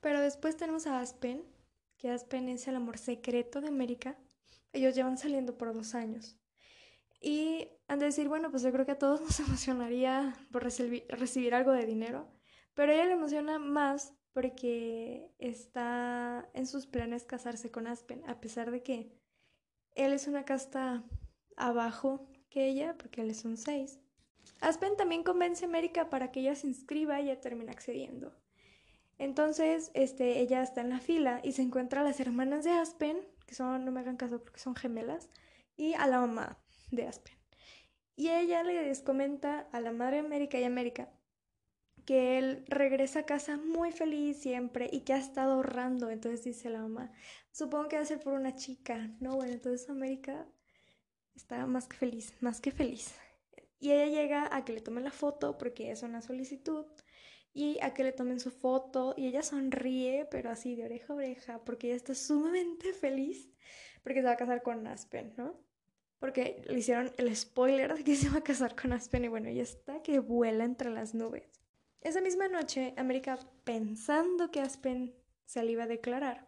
Pero 0.00 0.20
después 0.20 0.56
tenemos 0.56 0.86
a 0.86 1.00
Aspen, 1.00 1.42
que 1.98 2.10
Aspen 2.10 2.48
es 2.50 2.68
el 2.68 2.76
amor 2.76 2.96
secreto 2.96 3.60
de 3.60 3.66
América. 3.66 4.16
Ellos 4.72 4.94
llevan 4.94 5.18
saliendo 5.18 5.58
por 5.58 5.74
dos 5.74 5.96
años. 5.96 6.38
Y 7.20 7.66
han 7.88 7.98
de 7.98 8.04
decir, 8.06 8.28
bueno, 8.28 8.52
pues 8.52 8.62
yo 8.62 8.70
creo 8.70 8.86
que 8.86 8.92
a 8.92 8.98
todos 9.00 9.20
nos 9.20 9.40
emocionaría 9.48 10.32
por 10.52 10.62
recibir 10.62 11.54
algo 11.56 11.72
de 11.72 11.86
dinero, 11.86 12.28
pero 12.74 12.92
ella 12.92 13.06
le 13.06 13.12
emociona 13.12 13.58
más 13.58 14.14
porque 14.32 15.30
está 15.38 16.48
en 16.54 16.66
sus 16.66 16.86
planes 16.86 17.24
casarse 17.24 17.70
con 17.70 17.86
Aspen, 17.86 18.22
a 18.28 18.40
pesar 18.40 18.70
de 18.70 18.82
que 18.82 19.12
él 19.94 20.12
es 20.12 20.26
una 20.26 20.44
casta 20.44 21.04
abajo 21.56 22.28
que 22.50 22.66
ella, 22.66 22.96
porque 22.98 23.22
él 23.22 23.30
es 23.30 23.44
un 23.44 23.56
6. 23.56 24.00
Aspen 24.60 24.96
también 24.96 25.22
convence 25.22 25.64
a 25.64 25.68
América 25.68 26.10
para 26.10 26.32
que 26.32 26.40
ella 26.40 26.56
se 26.56 26.66
inscriba 26.66 27.20
y 27.20 27.24
ella 27.24 27.40
termina 27.40 27.72
accediendo. 27.72 28.34
Entonces, 29.18 29.92
este, 29.94 30.40
ella 30.40 30.62
está 30.62 30.80
en 30.80 30.90
la 30.90 30.98
fila 30.98 31.40
y 31.44 31.52
se 31.52 31.62
encuentra 31.62 32.00
a 32.00 32.04
las 32.04 32.18
hermanas 32.18 32.64
de 32.64 32.72
Aspen, 32.72 33.18
que 33.46 33.54
son, 33.54 33.84
no 33.84 33.92
me 33.92 34.00
hagan 34.00 34.16
caso 34.16 34.42
porque 34.42 34.58
son 34.58 34.74
gemelas, 34.74 35.28
y 35.76 35.94
a 35.94 36.08
la 36.08 36.20
mamá 36.20 36.58
de 36.90 37.06
Aspen. 37.06 37.36
Y 38.16 38.30
ella 38.30 38.64
les 38.64 39.00
comenta 39.00 39.68
a 39.72 39.80
la 39.80 39.92
madre 39.92 40.18
América 40.18 40.58
y 40.58 40.64
América 40.64 41.08
que 42.04 42.38
él 42.38 42.64
regresa 42.68 43.20
a 43.20 43.26
casa 43.26 43.56
muy 43.56 43.92
feliz 43.92 44.38
siempre 44.38 44.88
y 44.92 45.00
que 45.00 45.12
ha 45.12 45.18
estado 45.18 45.54
ahorrando. 45.54 46.10
Entonces 46.10 46.44
dice 46.44 46.70
la 46.70 46.80
mamá, 46.80 47.12
supongo 47.50 47.88
que 47.88 47.96
va 47.96 48.02
a 48.02 48.06
ser 48.06 48.20
por 48.20 48.34
una 48.34 48.54
chica. 48.54 49.10
No, 49.20 49.36
bueno, 49.36 49.52
entonces 49.52 49.88
América 49.88 50.46
está 51.34 51.66
más 51.66 51.86
que 51.88 51.96
feliz, 51.96 52.34
más 52.40 52.60
que 52.60 52.70
feliz. 52.70 53.14
Y 53.80 53.92
ella 53.92 54.06
llega 54.06 54.56
a 54.56 54.64
que 54.64 54.72
le 54.72 54.80
tomen 54.80 55.04
la 55.04 55.10
foto 55.10 55.58
porque 55.58 55.90
es 55.90 56.02
una 56.02 56.22
solicitud 56.22 56.86
y 57.52 57.78
a 57.82 57.94
que 57.94 58.04
le 58.04 58.12
tomen 58.12 58.40
su 58.40 58.50
foto 58.50 59.14
y 59.16 59.26
ella 59.26 59.42
sonríe, 59.42 60.26
pero 60.30 60.50
así 60.50 60.74
de 60.74 60.84
oreja 60.84 61.12
a 61.12 61.16
oreja, 61.16 61.64
porque 61.64 61.88
ella 61.88 61.96
está 61.96 62.14
sumamente 62.14 62.92
feliz 62.92 63.50
porque 64.02 64.20
se 64.20 64.26
va 64.26 64.32
a 64.32 64.36
casar 64.36 64.62
con 64.62 64.86
Aspen, 64.86 65.34
¿no? 65.36 65.58
Porque 66.18 66.62
le 66.66 66.78
hicieron 66.78 67.12
el 67.16 67.34
spoiler 67.34 67.94
de 67.94 68.04
que 68.04 68.16
se 68.16 68.28
va 68.28 68.38
a 68.38 68.44
casar 68.44 68.76
con 68.76 68.92
Aspen 68.92 69.24
y 69.24 69.28
bueno, 69.28 69.48
ella 69.48 69.62
está 69.62 70.02
que 70.02 70.18
vuela 70.18 70.64
entre 70.64 70.90
las 70.90 71.14
nubes. 71.14 71.63
Esa 72.04 72.20
misma 72.20 72.48
noche, 72.48 72.92
América, 72.98 73.38
pensando 73.64 74.50
que 74.50 74.60
Aspen 74.60 75.14
se 75.46 75.62
le 75.62 75.72
iba 75.72 75.84
a 75.84 75.88
declarar, 75.88 76.46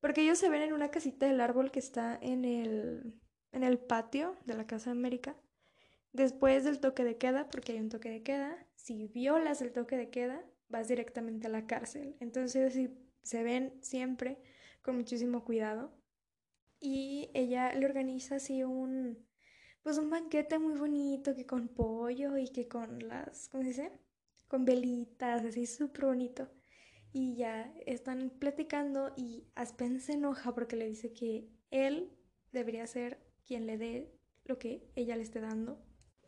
porque 0.00 0.22
ellos 0.22 0.38
se 0.38 0.48
ven 0.48 0.62
en 0.62 0.72
una 0.72 0.90
casita 0.90 1.26
del 1.26 1.40
árbol 1.40 1.70
que 1.70 1.78
está 1.78 2.18
en 2.20 2.44
el, 2.44 3.14
en 3.52 3.62
el 3.62 3.78
patio 3.78 4.36
de 4.44 4.54
la 4.54 4.66
casa 4.66 4.90
de 4.90 4.98
América, 4.98 5.36
después 6.12 6.64
del 6.64 6.80
toque 6.80 7.04
de 7.04 7.16
queda, 7.16 7.48
porque 7.48 7.72
hay 7.72 7.78
un 7.78 7.90
toque 7.90 8.10
de 8.10 8.24
queda, 8.24 8.66
si 8.74 9.06
violas 9.06 9.62
el 9.62 9.72
toque 9.72 9.96
de 9.96 10.10
queda, 10.10 10.44
vas 10.68 10.88
directamente 10.88 11.46
a 11.46 11.50
la 11.50 11.68
cárcel. 11.68 12.16
Entonces 12.18 12.90
se 13.22 13.42
ven 13.44 13.78
siempre 13.80 14.38
con 14.82 14.96
muchísimo 14.96 15.44
cuidado. 15.44 15.92
Y 16.80 17.30
ella 17.34 17.72
le 17.72 17.86
organiza 17.86 18.36
así 18.36 18.64
un, 18.64 19.24
pues 19.82 19.98
un 19.98 20.10
banquete 20.10 20.58
muy 20.58 20.76
bonito, 20.76 21.36
que 21.36 21.46
con 21.46 21.68
pollo 21.68 22.36
y 22.36 22.48
que 22.48 22.66
con 22.66 23.06
las, 23.06 23.48
¿cómo 23.48 23.62
se 23.62 23.68
dice? 23.68 24.07
Con 24.48 24.64
velitas, 24.64 25.44
así 25.44 25.66
súper 25.66 26.06
bonito. 26.06 26.48
Y 27.12 27.36
ya 27.36 27.72
están 27.86 28.30
platicando 28.30 29.12
y 29.16 29.44
Aspen 29.54 30.00
se 30.00 30.14
enoja 30.14 30.54
porque 30.54 30.76
le 30.76 30.88
dice 30.88 31.12
que 31.12 31.48
él 31.70 32.10
debería 32.52 32.86
ser 32.86 33.18
quien 33.46 33.66
le 33.66 33.78
dé 33.78 34.12
lo 34.44 34.58
que 34.58 34.90
ella 34.94 35.16
le 35.16 35.22
esté 35.22 35.40
dando 35.40 35.78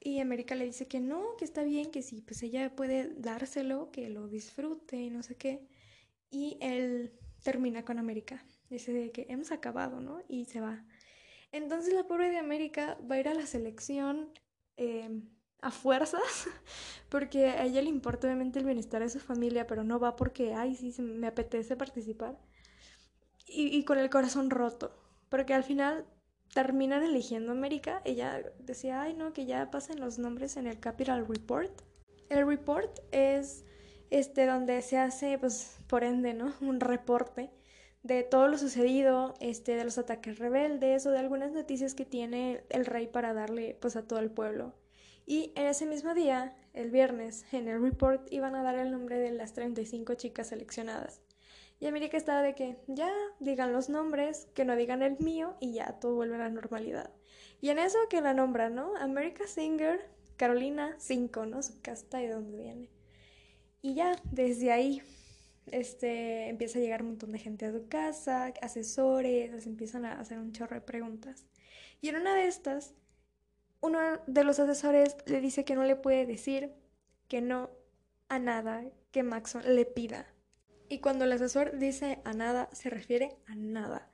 y 0.02 0.20
América 0.20 0.54
le 0.54 0.64
dice 0.64 0.88
que 0.88 0.98
no, 0.98 1.36
que 1.36 1.44
está 1.44 1.62
bien, 1.62 1.90
que 1.90 2.02
sí, 2.02 2.22
pues 2.22 2.42
ella 2.42 2.74
puede 2.74 3.12
dárselo, 3.16 3.90
que 3.92 4.08
lo 4.08 4.28
disfrute 4.28 4.96
y 4.96 5.10
no 5.10 5.22
sé 5.22 5.36
qué. 5.36 5.68
Y 6.30 6.56
él 6.62 7.12
termina 7.42 7.84
con 7.84 7.98
América. 7.98 8.42
Dice 8.70 9.10
que 9.12 9.26
hemos 9.28 9.52
acabado, 9.52 10.00
¿no? 10.00 10.22
Y 10.26 10.46
se 10.46 10.60
va. 10.60 10.86
Entonces 11.52 11.92
la 11.92 12.08
pobre 12.08 12.30
de 12.30 12.38
América 12.38 12.98
va 13.10 13.16
a 13.16 13.20
ir 13.20 13.28
a 13.28 13.34
la 13.34 13.46
selección 13.46 14.32
em, 14.78 15.28
a 15.62 15.70
fuerzas, 15.70 16.48
porque 17.08 17.46
a 17.46 17.64
ella 17.64 17.82
le 17.82 17.88
importa 17.88 18.26
obviamente 18.26 18.58
el 18.58 18.64
bienestar 18.64 19.02
de 19.02 19.10
su 19.10 19.20
familia, 19.20 19.66
pero 19.66 19.84
no 19.84 19.98
va 19.98 20.16
porque, 20.16 20.54
ay, 20.54 20.76
sí, 20.76 20.94
me 21.02 21.26
apetece 21.26 21.76
participar. 21.76 22.38
Y, 23.46 23.76
y 23.76 23.84
con 23.84 23.98
el 23.98 24.10
corazón 24.10 24.50
roto, 24.50 24.96
porque 25.28 25.54
al 25.54 25.64
final 25.64 26.06
terminan 26.54 27.02
eligiendo 27.02 27.52
América, 27.52 28.02
ella 28.04 28.42
decía, 28.58 29.02
ay 29.02 29.14
no, 29.14 29.32
que 29.32 29.46
ya 29.46 29.70
pasen 29.70 30.00
los 30.00 30.18
nombres 30.18 30.56
en 30.56 30.66
el 30.66 30.80
Capital 30.80 31.26
Report. 31.26 31.72
El 32.28 32.46
report 32.46 32.98
es 33.12 33.64
este 34.10 34.46
donde 34.46 34.82
se 34.82 34.98
hace, 34.98 35.38
pues, 35.38 35.78
por 35.88 36.04
ende, 36.04 36.34
¿no? 36.34 36.52
Un 36.60 36.80
reporte 36.80 37.50
de 38.02 38.22
todo 38.22 38.48
lo 38.48 38.58
sucedido, 38.58 39.34
este, 39.40 39.76
de 39.76 39.84
los 39.84 39.98
ataques 39.98 40.38
rebeldes 40.38 41.06
o 41.06 41.10
de 41.10 41.18
algunas 41.18 41.52
noticias 41.52 41.94
que 41.94 42.04
tiene 42.04 42.64
el 42.70 42.86
rey 42.86 43.06
para 43.06 43.34
darle, 43.34 43.76
pues, 43.80 43.96
a 43.96 44.06
todo 44.06 44.18
el 44.18 44.30
pueblo. 44.30 44.74
Y 45.30 45.52
en 45.54 45.68
ese 45.68 45.86
mismo 45.86 46.12
día, 46.12 46.56
el 46.74 46.90
viernes, 46.90 47.44
en 47.52 47.68
el 47.68 47.80
report 47.80 48.26
iban 48.32 48.56
a 48.56 48.64
dar 48.64 48.74
el 48.74 48.90
nombre 48.90 49.16
de 49.16 49.30
las 49.30 49.52
35 49.52 50.14
chicas 50.14 50.48
seleccionadas. 50.48 51.20
Y 51.78 51.86
América 51.86 52.16
estaba 52.16 52.42
de 52.42 52.56
que 52.56 52.78
ya 52.88 53.12
digan 53.38 53.72
los 53.72 53.88
nombres, 53.88 54.48
que 54.54 54.64
no 54.64 54.74
digan 54.74 55.02
el 55.02 55.16
mío 55.20 55.56
y 55.60 55.74
ya 55.74 56.00
todo 56.00 56.16
vuelve 56.16 56.34
a 56.34 56.38
la 56.40 56.48
normalidad. 56.48 57.12
Y 57.60 57.68
en 57.68 57.78
eso 57.78 57.96
que 58.08 58.20
la 58.20 58.34
nombran, 58.34 58.74
¿no? 58.74 58.96
America 58.96 59.46
Singer, 59.46 60.00
Carolina 60.36 60.96
5, 60.98 61.46
¿no? 61.46 61.62
Su 61.62 61.80
casta 61.80 62.20
y 62.20 62.26
de 62.26 62.32
dónde 62.32 62.58
viene. 62.58 62.88
Y 63.82 63.94
ya, 63.94 64.20
desde 64.32 64.72
ahí, 64.72 65.00
este, 65.70 66.48
empieza 66.48 66.80
a 66.80 66.82
llegar 66.82 67.02
un 67.02 67.10
montón 67.10 67.30
de 67.30 67.38
gente 67.38 67.66
a 67.66 67.72
su 67.72 67.86
casa, 67.86 68.52
asesores, 68.60 69.64
empiezan 69.64 70.06
a 70.06 70.18
hacer 70.18 70.40
un 70.40 70.50
chorro 70.50 70.74
de 70.74 70.80
preguntas. 70.80 71.46
Y 72.00 72.08
en 72.08 72.16
una 72.16 72.34
de 72.34 72.48
estas, 72.48 72.94
uno 73.80 73.98
de 74.26 74.44
los 74.44 74.58
asesores 74.60 75.16
le 75.26 75.40
dice 75.40 75.64
que 75.64 75.74
no 75.74 75.84
le 75.84 75.96
puede 75.96 76.26
decir 76.26 76.72
que 77.28 77.40
no 77.40 77.70
a 78.28 78.38
nada 78.38 78.84
que 79.10 79.22
Maxon 79.22 79.62
le 79.74 79.86
pida. 79.86 80.26
Y 80.88 80.98
cuando 80.98 81.24
el 81.24 81.32
asesor 81.32 81.78
dice 81.78 82.18
a 82.24 82.32
nada, 82.32 82.68
se 82.72 82.90
refiere 82.90 83.36
a 83.46 83.54
nada. 83.54 84.10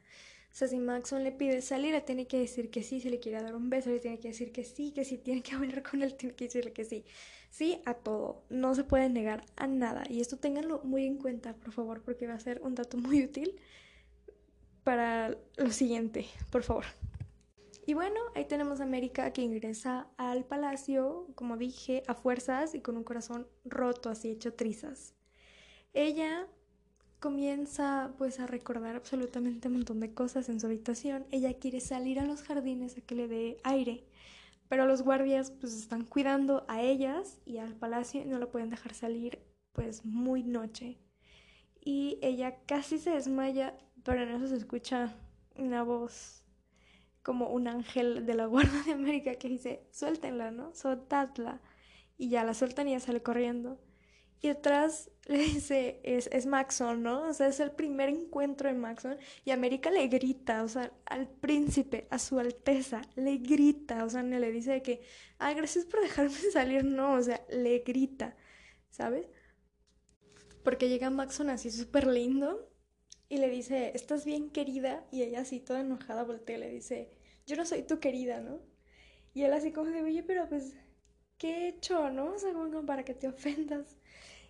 O 0.53 0.59
sea, 0.59 0.69
si 0.69 0.79
Maxon 0.79 1.23
le 1.23 1.33
pide 1.33 1.61
salir, 1.61 1.93
le 1.93 2.01
tiene 2.01 2.27
que 2.27 2.39
decir 2.39 2.71
que 2.71 2.83
sí, 2.83 3.01
si 3.01 3.11
le 3.11 3.19
quiere 3.19 3.43
dar 3.43 3.55
un 3.55 3.69
beso, 3.69 3.91
le 3.91 4.01
tiene 4.01 4.19
que 4.19 4.29
decir 4.29 4.53
que 4.53 4.65
sí, 4.65 4.93
que 4.93 5.05
si 5.05 5.19
tiene 5.19 5.43
que 5.43 5.55
hablar 5.55 5.83
con 5.83 6.03
él, 6.03 6.15
tiene 6.15 6.35
que 6.35 6.45
decirle 6.47 6.73
que 6.73 6.85
sí. 6.85 7.05
Sí 7.51 7.81
a 7.85 7.95
todo, 7.95 8.43
no 8.49 8.75
se 8.75 8.85
puede 8.85 9.09
negar 9.11 9.45
a 9.57 9.67
nada. 9.67 10.05
Y 10.09 10.21
esto 10.21 10.39
ténganlo 10.39 10.81
muy 10.85 11.05
en 11.05 11.19
cuenta, 11.19 11.55
por 11.55 11.73
favor, 11.73 12.03
porque 12.03 12.27
va 12.27 12.35
a 12.35 12.41
ser 12.41 12.61
un 12.63 12.75
dato 12.75 12.97
muy 12.97 13.23
útil 13.25 13.57
para 14.85 15.37
lo 15.57 15.71
siguiente, 15.73 16.27
por 16.51 16.63
favor. 16.63 16.85
Y 17.89 17.95
bueno, 17.95 18.19
ahí 18.35 18.45
tenemos 18.45 18.81
a 18.81 18.83
América 18.83 19.33
que 19.33 19.43
ingresa 19.43 20.09
al 20.17 20.45
palacio, 20.45 21.29
como 21.37 21.57
dije, 21.57 22.03
a 22.09 22.15
fuerzas 22.15 22.75
y 22.75 22.81
con 22.81 22.97
un 22.97 23.05
corazón 23.05 23.47
roto, 23.65 24.11
así 24.11 24.29
hecho 24.29 24.55
trizas. 24.55 25.15
Ella 25.95 26.49
comienza 27.21 28.13
pues 28.19 28.41
a 28.41 28.49
recordar 28.49 28.97
absolutamente 28.97 29.69
un 29.69 29.75
montón 29.75 30.01
de 30.01 30.13
cosas 30.13 30.49
en 30.49 30.59
su 30.59 30.67
habitación. 30.67 31.27
Ella 31.31 31.55
quiere 31.61 31.79
salir 31.81 32.19
a 32.19 32.25
los 32.25 32.43
jardines 32.43 32.99
a 32.99 33.03
que 33.03 33.15
le 33.15 33.29
dé 33.29 33.59
aire, 33.63 34.05
pero 34.69 34.85
los 34.85 35.03
guardias 35.03 35.53
pues 35.53 35.73
están 35.73 36.05
cuidando 36.05 36.65
a 36.67 36.83
ellas 36.83 37.39
y 37.47 37.59
al 37.59 37.77
palacio 37.77 38.21
y 38.21 38.25
no 38.25 38.41
lo 38.41 38.51
pueden 38.51 38.69
dejar 38.69 38.95
salir 38.95 39.39
pues 39.73 40.05
muy 40.05 40.43
noche. 40.43 40.99
Y 41.81 42.19
ella 42.21 42.59
casi 42.67 42.99
se 42.99 43.11
desmaya, 43.11 43.79
pero 44.03 44.23
en 44.23 44.31
eso 44.31 44.49
se 44.49 44.57
escucha 44.57 45.15
una 45.55 45.85
voz 45.85 46.46
como 47.27 47.49
un 47.49 47.67
ángel 47.67 48.25
de 48.25 48.35
la 48.35 48.47
Guardia 48.47 48.85
de 48.85 48.93
América 48.93 49.35
que 49.35 49.49
dice, 49.49 49.89
suéltenla, 49.91 50.53
¿no? 50.53 50.73
Soltadla. 50.77 51.61
Y 52.17 52.29
ya 52.29 52.45
la 52.45 52.55
sueltan 52.55 52.87
y 52.87 52.93
ya 52.93 53.01
sale 53.01 53.21
corriendo. 53.21 53.81
Y 54.41 54.47
detrás 54.47 55.11
le 55.27 55.39
dice, 55.39 56.01
es, 56.05 56.29
es 56.31 56.47
Maxon, 56.47 57.03
¿no? 57.03 57.29
O 57.29 57.35
sea, 57.35 57.49
es 57.49 57.59
el 57.59 57.73
primer 57.73 58.11
encuentro 58.11 58.69
de 58.69 58.77
Maxon. 58.77 59.17
Y 59.45 59.51
América 59.51 59.91
le 59.91 60.07
grita, 60.07 60.63
o 60.63 60.69
sea, 60.69 60.93
al 61.05 61.29
príncipe, 61.29 62.07
a 62.11 62.21
su 62.21 62.39
alteza, 62.39 63.03
le 63.17 63.39
grita. 63.39 64.05
O 64.05 64.09
sea, 64.09 64.23
no 64.23 64.39
le 64.39 64.53
dice 64.53 64.81
que, 64.83 65.01
ah, 65.41 65.53
gracias 65.53 65.85
por 65.85 66.03
dejarme 66.03 66.31
salir, 66.53 66.85
no, 66.85 67.15
o 67.15 67.23
sea, 67.23 67.45
le 67.51 67.81
grita, 67.81 68.37
¿sabes? 68.91 69.27
Porque 70.63 70.89
llega 70.89 71.11
Maxon 71.11 71.51
así 71.51 71.73
súper 71.73 72.07
lindo 72.07 72.71
y 73.29 73.39
le 73.39 73.49
dice, 73.49 73.93
¿estás 73.95 74.25
bien 74.25 74.51
querida? 74.51 75.05
Y 75.11 75.23
ella 75.23 75.41
así 75.41 75.61
toda 75.61 75.81
enojada 75.81 76.25
voltea 76.25 76.57
y 76.57 76.61
le 76.61 76.71
dice, 76.71 77.11
yo 77.47 77.57
no 77.57 77.65
soy 77.65 77.83
tu 77.83 77.99
querida, 78.01 78.41
¿no? 78.41 78.61
Y 79.35 79.43
él 79.43 79.53
así 79.53 79.73
como 79.73 79.91
de, 79.91 80.03
oye, 80.03 80.23
pero 80.23 80.49
pues, 80.49 80.75
¿qué 81.39 81.51
he 81.51 81.69
hecho, 81.69 82.11
no? 82.11 82.33
O 82.35 82.39
sea, 82.39 82.53
como 82.53 82.87
para 82.87 83.05
que 83.05 83.15
te 83.15 83.29
ofendas. 83.29 83.97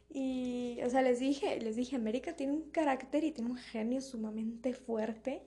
Y, 0.08 0.78
o 0.84 0.90
sea, 0.90 1.02
les 1.02 1.18
dije, 1.20 1.58
les 1.60 1.76
dije, 1.76 1.96
América 1.96 2.36
tiene 2.36 2.52
un 2.52 2.70
carácter 2.70 3.24
y 3.24 3.32
tiene 3.32 3.50
un 3.50 3.56
genio 3.56 4.00
sumamente 4.00 4.74
fuerte. 4.74 5.42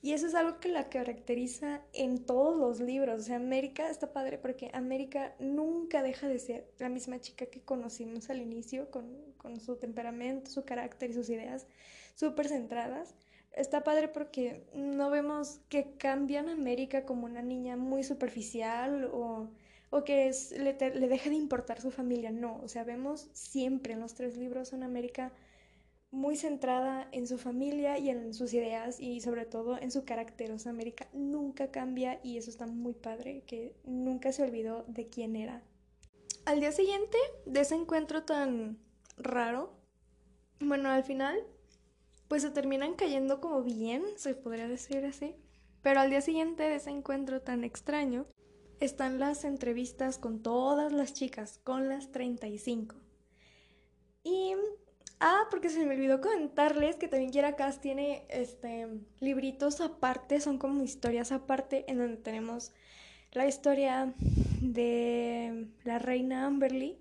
Y 0.00 0.12
eso 0.12 0.26
es 0.28 0.34
algo 0.34 0.60
que 0.60 0.68
la 0.68 0.88
caracteriza 0.88 1.82
en 1.92 2.24
todos 2.24 2.56
los 2.56 2.80
libros. 2.80 3.20
O 3.20 3.24
sea, 3.24 3.36
América 3.36 3.90
está 3.90 4.12
padre 4.12 4.38
porque 4.38 4.70
América 4.72 5.34
nunca 5.40 6.02
deja 6.02 6.28
de 6.28 6.38
ser 6.38 6.70
la 6.78 6.88
misma 6.88 7.20
chica 7.20 7.46
que 7.46 7.60
conocimos 7.62 8.30
al 8.30 8.40
inicio, 8.40 8.90
con, 8.90 9.08
con 9.36 9.60
su 9.60 9.76
temperamento, 9.76 10.50
su 10.50 10.64
carácter 10.64 11.10
y 11.10 11.14
sus 11.14 11.28
ideas 11.28 11.66
súper 12.18 12.48
centradas. 12.48 13.14
Está 13.52 13.84
padre 13.84 14.08
porque 14.08 14.66
no 14.74 15.10
vemos 15.10 15.60
que 15.68 15.96
cambian 15.96 16.48
a 16.48 16.52
América 16.52 17.04
como 17.04 17.26
una 17.26 17.42
niña 17.42 17.76
muy 17.76 18.02
superficial 18.02 19.08
o, 19.12 19.48
o 19.90 20.04
que 20.04 20.28
es, 20.28 20.52
le, 20.52 20.74
le 20.74 21.08
deja 21.08 21.30
de 21.30 21.36
importar 21.36 21.80
su 21.80 21.90
familia. 21.90 22.30
No, 22.30 22.60
o 22.62 22.68
sea, 22.68 22.84
vemos 22.84 23.28
siempre 23.32 23.94
en 23.94 24.00
los 24.00 24.14
tres 24.14 24.36
libros 24.36 24.72
una 24.72 24.86
América 24.86 25.32
muy 26.10 26.36
centrada 26.36 27.08
en 27.12 27.26
su 27.26 27.38
familia 27.38 27.98
y 27.98 28.08
en 28.08 28.32
sus 28.32 28.52
ideas 28.54 28.98
y 28.98 29.20
sobre 29.20 29.44
todo 29.44 29.78
en 29.78 29.90
su 29.90 30.04
carácter. 30.04 30.50
O 30.50 30.58
sea, 30.58 30.70
América 30.70 31.08
nunca 31.12 31.70
cambia 31.70 32.18
y 32.22 32.38
eso 32.38 32.50
está 32.50 32.66
muy 32.66 32.94
padre, 32.94 33.44
que 33.46 33.76
nunca 33.84 34.32
se 34.32 34.42
olvidó 34.42 34.84
de 34.88 35.08
quién 35.08 35.36
era. 35.36 35.62
Al 36.46 36.60
día 36.60 36.72
siguiente 36.72 37.18
de 37.46 37.60
ese 37.60 37.74
encuentro 37.74 38.24
tan 38.24 38.78
raro, 39.18 39.72
bueno, 40.60 40.88
al 40.88 41.04
final 41.04 41.38
pues 42.28 42.42
se 42.42 42.50
terminan 42.50 42.94
cayendo 42.94 43.40
como 43.40 43.62
bien, 43.62 44.02
se 44.16 44.34
podría 44.34 44.68
decir 44.68 45.04
así. 45.04 45.34
Pero 45.82 46.00
al 46.00 46.10
día 46.10 46.20
siguiente 46.20 46.62
de 46.62 46.76
ese 46.76 46.90
encuentro 46.90 47.40
tan 47.40 47.64
extraño, 47.64 48.26
están 48.80 49.18
las 49.18 49.44
entrevistas 49.44 50.18
con 50.18 50.42
todas 50.42 50.92
las 50.92 51.14
chicas, 51.14 51.60
con 51.64 51.88
las 51.88 52.12
35. 52.12 52.96
Y... 54.22 54.54
Ah, 55.20 55.48
porque 55.50 55.68
se 55.68 55.84
me 55.84 55.96
olvidó 55.96 56.20
comentarles 56.20 56.94
que 56.94 57.08
también 57.08 57.32
Kiera 57.32 57.56
Cass 57.56 57.80
tiene 57.80 58.24
este, 58.28 58.86
libritos 59.18 59.80
aparte, 59.80 60.40
son 60.40 60.58
como 60.58 60.84
historias 60.84 61.32
aparte, 61.32 61.84
en 61.88 61.98
donde 61.98 62.18
tenemos 62.18 62.70
la 63.32 63.48
historia 63.48 64.14
de 64.60 65.66
la 65.82 65.98
reina 65.98 66.46
Amberly, 66.46 66.98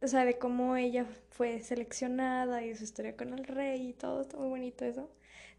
o 0.00 0.06
sea, 0.06 0.24
de 0.24 0.38
cómo 0.38 0.76
ella 0.76 1.06
fue 1.30 1.60
seleccionada 1.60 2.64
y 2.64 2.74
su 2.74 2.84
historia 2.84 3.16
con 3.16 3.32
el 3.32 3.44
rey 3.44 3.88
y 3.88 3.92
todo, 3.92 4.22
está 4.22 4.36
muy 4.36 4.48
bonito 4.48 4.84
eso. 4.84 5.10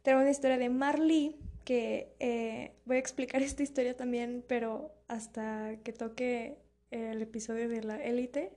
Tenemos 0.01 0.24
una 0.24 0.31
historia 0.31 0.58
de 0.58 0.69
Marley, 0.69 1.36
que 1.65 2.15
eh, 2.19 2.72
voy 2.86 2.98
a 2.98 3.00
explicar 3.00 3.41
esta 3.43 3.63
historia 3.63 3.96
también, 3.96 4.43
pero 4.48 4.91
hasta 5.08 5.77
que 5.84 5.93
toque 5.93 6.58
el 6.91 7.22
episodio 7.22 7.69
de 7.69 7.84
la 7.84 8.01
élite, 8.03 8.51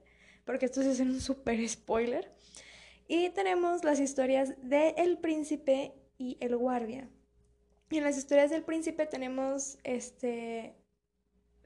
porque 0.44 0.66
esto 0.66 0.80
es 0.80 1.00
un 1.00 1.20
súper 1.20 1.68
spoiler. 1.68 2.30
Y 3.08 3.30
tenemos 3.30 3.84
las 3.84 4.00
historias 4.00 4.54
de 4.62 4.90
El 4.96 5.18
Príncipe 5.18 5.92
y 6.16 6.38
El 6.40 6.56
Guardia. 6.56 7.08
Y 7.90 7.98
en 7.98 8.04
las 8.04 8.16
historias 8.16 8.50
del 8.50 8.62
Príncipe 8.62 9.04
tenemos 9.06 9.78
este, 9.84 10.74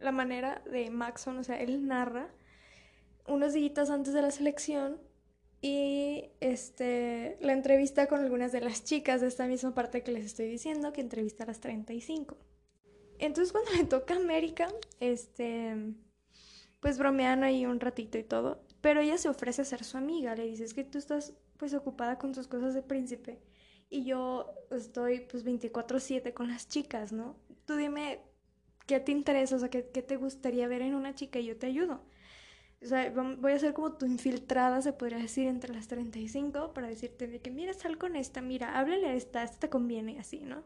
la 0.00 0.10
manera 0.10 0.62
de 0.70 0.90
Maxon, 0.90 1.38
o 1.38 1.44
sea, 1.44 1.60
él 1.60 1.86
narra 1.86 2.28
unos 3.28 3.52
días 3.52 3.90
antes 3.90 4.12
de 4.12 4.22
la 4.22 4.30
selección 4.30 5.00
y 5.62 6.30
este, 6.40 7.38
la 7.40 7.52
entrevista 7.52 8.06
con 8.06 8.20
algunas 8.20 8.52
de 8.52 8.60
las 8.60 8.84
chicas 8.84 9.20
de 9.20 9.28
esta 9.28 9.46
misma 9.46 9.74
parte 9.74 10.02
que 10.02 10.12
les 10.12 10.26
estoy 10.26 10.48
diciendo, 10.48 10.92
que 10.92 11.00
entrevista 11.00 11.44
a 11.44 11.46
las 11.46 11.60
35. 11.60 12.36
Entonces 13.18 13.52
cuando 13.52 13.72
le 13.72 13.84
toca 13.84 14.14
a 14.14 14.18
América, 14.18 14.68
este, 15.00 15.74
pues 16.80 16.98
bromean 16.98 17.42
ahí 17.42 17.66
un 17.66 17.80
ratito 17.80 18.18
y 18.18 18.24
todo, 18.24 18.62
pero 18.80 19.00
ella 19.00 19.18
se 19.18 19.28
ofrece 19.28 19.62
a 19.62 19.64
ser 19.64 19.84
su 19.84 19.96
amiga, 19.96 20.34
le 20.34 20.46
dice, 20.46 20.64
es 20.64 20.74
que 20.74 20.84
tú 20.84 20.98
estás 20.98 21.34
pues 21.56 21.72
ocupada 21.74 22.18
con 22.18 22.32
tus 22.32 22.46
cosas 22.46 22.74
de 22.74 22.82
príncipe 22.82 23.40
y 23.88 24.04
yo 24.04 24.52
estoy 24.70 25.20
pues 25.20 25.44
24/7 25.44 26.34
con 26.34 26.48
las 26.48 26.68
chicas, 26.68 27.12
¿no? 27.12 27.36
Tú 27.64 27.76
dime 27.76 28.20
qué 28.86 29.00
te 29.00 29.12
interesa, 29.12 29.56
o 29.56 29.58
sea, 29.58 29.70
qué, 29.70 29.88
qué 29.92 30.02
te 30.02 30.16
gustaría 30.16 30.68
ver 30.68 30.82
en 30.82 30.94
una 30.94 31.14
chica 31.14 31.38
y 31.38 31.46
yo 31.46 31.56
te 31.56 31.66
ayudo. 31.66 32.02
Voy 32.80 33.52
a 33.52 33.58
ser 33.58 33.72
como 33.72 33.96
tu 33.96 34.06
infiltrada, 34.06 34.82
se 34.82 34.92
podría 34.92 35.18
decir, 35.18 35.48
entre 35.48 35.74
las 35.74 35.88
35 35.88 36.72
para 36.74 36.88
decirte 36.88 37.26
de 37.26 37.40
que, 37.40 37.50
mira, 37.50 37.72
sal 37.74 37.98
con 37.98 38.16
esta, 38.16 38.40
mira, 38.42 38.78
háblale 38.78 39.08
a 39.08 39.14
esta, 39.14 39.42
esta 39.42 39.58
te 39.60 39.70
conviene, 39.70 40.18
así, 40.20 40.40
¿no? 40.40 40.62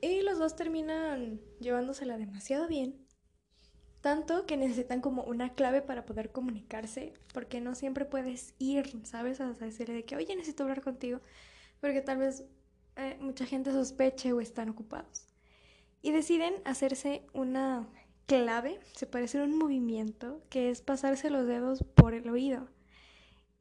Y 0.00 0.22
los 0.22 0.38
dos 0.38 0.56
terminan 0.56 1.40
llevándosela 1.60 2.18
demasiado 2.18 2.68
bien. 2.68 3.06
Tanto 4.00 4.44
que 4.44 4.58
necesitan 4.58 5.00
como 5.00 5.22
una 5.22 5.54
clave 5.54 5.80
para 5.80 6.04
poder 6.04 6.30
comunicarse, 6.30 7.14
porque 7.32 7.60
no 7.60 7.74
siempre 7.74 8.04
puedes 8.04 8.54
ir, 8.58 9.00
¿sabes? 9.04 9.40
A 9.40 9.52
decirle 9.52 9.94
de 9.94 10.04
que, 10.04 10.16
oye, 10.16 10.36
necesito 10.36 10.64
hablar 10.64 10.82
contigo, 10.82 11.20
porque 11.80 12.02
tal 12.02 12.18
vez 12.18 12.44
eh, 12.96 13.16
mucha 13.20 13.46
gente 13.46 13.72
sospeche 13.72 14.32
o 14.32 14.40
están 14.40 14.68
ocupados. 14.68 15.26
Y 16.02 16.12
deciden 16.12 16.54
hacerse 16.64 17.26
una 17.32 17.88
clave, 18.26 18.80
se 18.94 19.06
parece 19.06 19.38
a 19.38 19.44
un 19.44 19.58
movimiento, 19.58 20.42
que 20.50 20.70
es 20.70 20.80
pasarse 20.80 21.30
los 21.30 21.46
dedos 21.46 21.84
por 21.94 22.14
el 22.14 22.28
oído. 22.28 22.68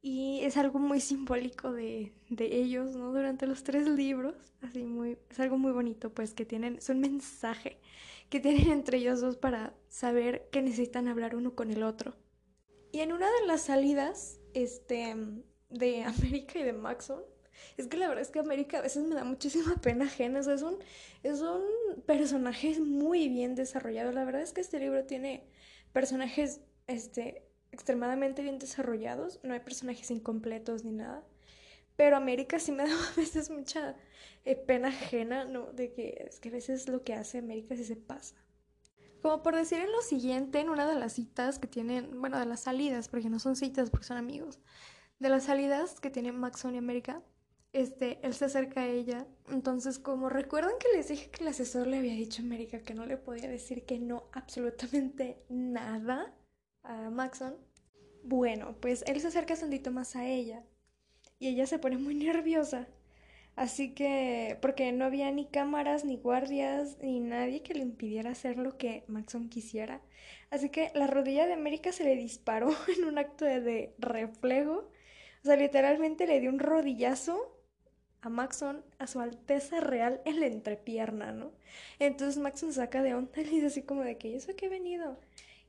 Y 0.02 0.42
es 0.42 0.58
algo 0.58 0.80
muy 0.80 1.00
simbólico 1.00 1.72
de, 1.72 2.12
de, 2.30 2.58
ellos, 2.58 2.96
¿no? 2.96 3.14
Durante 3.14 3.48
los 3.48 3.64
tres 3.64 3.88
libros, 3.88 4.36
así 4.62 4.84
muy, 4.84 5.18
es 5.30 5.40
algo 5.40 5.58
muy 5.58 5.72
bonito, 5.72 6.14
pues 6.14 6.34
que 6.34 6.46
tienen, 6.46 6.76
es 6.76 6.90
un 6.90 7.00
mensaje 7.00 7.80
que 8.30 8.40
tienen 8.40 8.72
entre 8.72 8.98
ellos 8.98 9.22
dos 9.22 9.38
para 9.38 9.74
saber 9.88 10.50
que 10.52 10.62
necesitan 10.62 11.08
hablar 11.08 11.36
uno 11.36 11.56
con 11.56 11.72
el 11.72 11.84
otro. 11.84 12.16
Y 12.92 13.00
en 13.00 13.14
una 13.14 13.28
de 13.28 13.48
las 13.48 13.62
salidas, 13.62 14.40
este, 14.54 15.16
de 15.70 16.04
América 16.04 16.60
y 16.60 16.64
de 16.64 16.74
Maxon, 16.74 17.22
es 17.78 17.88
que 17.88 17.98
la 17.98 18.08
verdad 18.08 18.22
es 18.22 18.30
que 18.30 18.40
América 18.40 18.80
a 18.80 18.82
veces 18.82 19.04
me 19.04 19.16
da 19.16 19.24
muchísima 19.24 19.76
pena 19.82 20.06
ajena. 20.06 20.40
es 20.40 20.62
un, 20.62 20.78
es 21.24 21.42
un 21.42 21.62
personaje 22.06 22.80
muy 22.80 23.30
bien 23.30 23.56
desarrollado. 23.56 24.12
La 24.12 24.26
verdad 24.26 24.42
es 24.42 24.54
que 24.54 24.62
este 24.62 24.80
libro 24.80 25.06
tiene 25.06 25.44
personajes 25.92 26.62
este, 26.88 27.48
extremadamente 27.72 28.42
bien 28.42 28.60
desarrollados. 28.60 29.40
No 29.44 29.54
hay 29.54 29.60
personajes 29.60 30.12
incompletos 30.12 30.84
ni 30.84 30.92
nada. 30.92 31.24
Pero 31.96 32.18
América 32.18 32.60
sí 32.60 32.72
me 32.72 32.84
da 32.88 32.94
a 32.94 33.16
veces 33.16 33.50
mucha 33.50 33.96
eh, 34.46 34.56
pena 34.56 34.90
ajena, 34.90 35.46
¿no? 35.46 35.72
De 35.72 35.94
que 35.94 36.26
es 36.28 36.40
que 36.40 36.50
a 36.50 36.54
veces 36.54 36.88
lo 36.88 37.04
que 37.04 37.14
hace 37.14 37.40
América 37.40 37.76
sí 37.76 37.84
se 37.84 37.96
pasa. 37.96 38.36
Como 39.22 39.42
por 39.42 39.56
decir 39.56 39.80
en 39.80 39.92
lo 39.92 40.02
siguiente, 40.02 40.60
en 40.60 40.70
una 40.70 40.86
de 40.86 41.00
las 41.00 41.14
citas 41.14 41.58
que 41.58 41.68
tienen, 41.68 42.20
bueno, 42.20 42.38
de 42.38 42.46
las 42.46 42.60
salidas, 42.60 43.08
porque 43.08 43.30
no 43.30 43.40
son 43.40 43.56
citas 43.56 43.90
porque 43.90 44.06
son 44.06 44.18
amigos, 44.18 44.60
de 45.20 45.30
las 45.30 45.46
salidas 45.46 46.02
que 46.02 46.10
tienen 46.10 46.38
Maxon 46.38 46.76
y 46.76 46.78
América, 46.78 47.24
este, 47.74 48.20
él 48.22 48.34
se 48.34 48.46
acerca 48.46 48.82
a 48.82 48.88
ella. 48.88 49.26
Entonces, 49.50 50.00
como 50.00 50.30
recuerdan 50.30 50.74
que 50.80 50.96
les 50.96 51.08
dije 51.10 51.30
que 51.30 51.44
el 51.44 51.50
asesor 51.50 51.88
le 51.88 51.98
había 51.98 52.14
dicho 52.14 52.42
a 52.42 52.46
América 52.46 52.80
que 52.84 52.94
no 52.94 53.06
le 53.06 53.18
podía 53.18 53.50
decir 53.50 53.86
que 53.86 54.00
no 54.00 54.30
absolutamente 54.32 55.44
nada 55.50 56.34
a 56.84 57.10
Maxon, 57.10 57.56
bueno, 58.24 58.78
pues 58.80 59.04
él 59.08 59.20
se 59.20 59.28
acerca 59.28 59.56
tantito 59.56 59.92
más 59.92 60.16
a 60.16 60.26
ella 60.28 60.64
y 61.40 61.48
ella 61.50 61.68
se 61.68 61.80
pone 61.80 61.98
muy 61.98 62.16
nerviosa. 62.16 62.88
Así 63.56 63.94
que, 63.94 64.58
porque 64.62 64.92
no 64.94 65.06
había 65.06 65.32
ni 65.32 65.46
cámaras, 65.48 66.06
ni 66.06 66.18
guardias, 66.18 66.98
ni 67.02 67.20
nadie 67.20 67.62
que 67.64 67.76
le 67.76 67.82
impidiera 67.82 68.32
hacer 68.32 68.58
lo 68.58 68.78
que 68.78 69.04
Maxon 69.08 69.50
quisiera. 69.50 70.02
Así 70.50 70.70
que 70.70 70.92
la 70.96 71.08
rodilla 71.08 71.46
de 71.48 71.54
América 71.54 71.92
se 71.92 72.04
le 72.04 72.16
disparó 72.16 72.70
en 72.98 73.06
un 73.06 73.18
acto 73.20 73.46
de, 73.46 73.62
de 73.62 73.96
reflejo. 74.00 74.90
O 75.44 75.46
sea, 75.46 75.56
literalmente 75.56 76.26
le 76.28 76.40
dio 76.40 76.50
un 76.50 76.60
rodillazo 76.60 77.53
a 78.24 78.30
Maxon 78.30 78.84
a 79.00 79.08
su 79.08 79.20
alteza 79.20 79.82
real 79.82 80.22
en 80.26 80.40
la 80.40 80.48
entrepierna, 80.48 81.34
¿no? 81.34 81.52
Entonces 82.00 82.42
Maxon 82.42 82.72
saca 82.72 83.04
de 83.04 83.14
onda 83.14 83.42
y 83.42 83.44
le 83.44 83.52
dice 83.52 83.66
así 83.68 83.82
como 83.84 84.02
de 84.02 84.18
que, 84.18 84.30
¿y 84.30 84.36
eso 84.36 84.56
que 84.56 84.68
he 84.68 84.70
venido? 84.70 85.20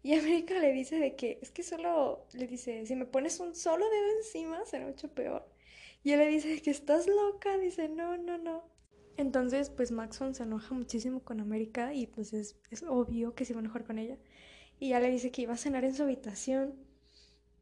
Y 0.05 0.15
América 0.15 0.59
le 0.61 0.73
dice 0.73 0.99
de 0.99 1.17
que, 1.17 1.39
es 1.43 1.51
que 1.51 1.65
solo, 1.65 2.27
le 2.33 2.47
dice, 2.47 2.87
si 2.87 2.95
me 2.95 3.07
pones 3.07 3.41
un 3.41 3.55
solo 3.57 3.85
dedo 3.91 4.19
encima 4.19 4.65
será 4.67 4.87
mucho 4.87 5.09
peor. 5.09 5.49
Y 6.05 6.13
él 6.13 6.21
le 6.21 6.29
dice 6.29 6.63
que 6.63 6.71
estás 6.71 7.07
loca, 7.09 7.59
dice, 7.59 7.89
no, 7.89 8.17
no, 8.19 8.39
no. 8.39 8.63
Entonces, 9.17 9.71
pues 9.71 9.91
Maxon 9.91 10.35
se 10.35 10.45
enoja 10.45 10.75
muchísimo 10.75 11.21
con 11.25 11.41
América 11.41 11.95
y 11.95 12.07
pues 12.07 12.33
es, 12.33 12.57
es 12.71 12.83
obvio 12.85 13.35
que 13.35 13.45
se 13.45 13.53
iba 13.53 13.61
a 13.61 13.65
enojar 13.65 13.85
con 13.85 13.99
ella. 13.99 14.19
Y 14.79 14.91
ya 14.91 15.01
le 15.01 15.11
dice 15.11 15.31
que 15.33 15.43
iba 15.43 15.55
a 15.55 15.57
cenar 15.57 15.85
en 15.85 15.95
su 15.95 16.03
habitación 16.05 16.75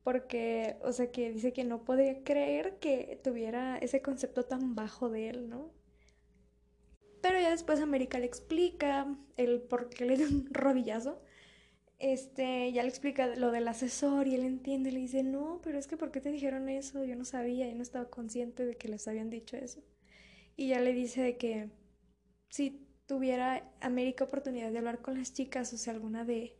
porque, 0.03 0.77
o 0.83 0.93
sea, 0.93 1.11
que 1.13 1.33
dice 1.33 1.53
que 1.53 1.65
no 1.65 1.85
podía 1.85 2.25
creer 2.25 2.79
que 2.79 3.21
tuviera 3.23 3.79
ese 3.79 4.03
concepto 4.03 4.45
tan 4.45 4.75
bajo 4.75 5.09
de 5.11 5.29
él, 5.29 5.49
¿no? 5.49 5.71
Pero 7.21 7.39
ya 7.41 7.51
después 7.51 7.81
América 7.81 8.19
le 8.19 8.27
explica 8.27 9.17
el 9.37 9.63
por 9.63 9.89
qué 9.89 10.05
le 10.05 10.17
dio 10.17 10.27
un 10.29 10.49
rodillazo. 10.53 11.23
Este, 12.01 12.73
ya 12.73 12.83
le 12.83 12.89
explica 12.89 13.29
lo 13.37 13.53
del 13.53 13.69
asesor 13.69 14.27
y 14.27 14.35
él 14.35 14.43
entiende, 14.45 14.91
le 14.91 14.99
dice, 14.99 15.23
no, 15.23 15.61
pero 15.63 15.79
es 15.79 15.87
que 15.87 15.97
¿por 15.97 16.11
qué 16.11 16.21
te 16.21 16.33
dijeron 16.33 16.69
eso? 16.69 17.05
Yo 17.05 17.15
no 17.15 17.25
sabía, 17.25 17.69
yo 17.69 17.77
no 17.77 17.83
estaba 17.83 18.11
consciente 18.11 18.67
de 18.67 18.77
que 18.77 18.89
les 18.89 19.07
habían 19.07 19.31
dicho 19.31 19.57
eso. 19.57 19.83
Y 20.57 20.69
ya 20.69 20.81
le 20.81 20.93
dice 20.93 21.23
de 21.23 21.37
que 21.37 21.71
si 22.49 22.89
tuviera 23.07 23.73
América 23.81 24.25
oportunidad 24.25 24.73
de 24.73 24.79
hablar 24.79 25.01
con 25.01 25.17
las 25.19 25.33
chicas, 25.33 25.73
o 25.73 25.79
sea, 25.79 25.93
alguna 25.95 26.25
de, 26.25 26.57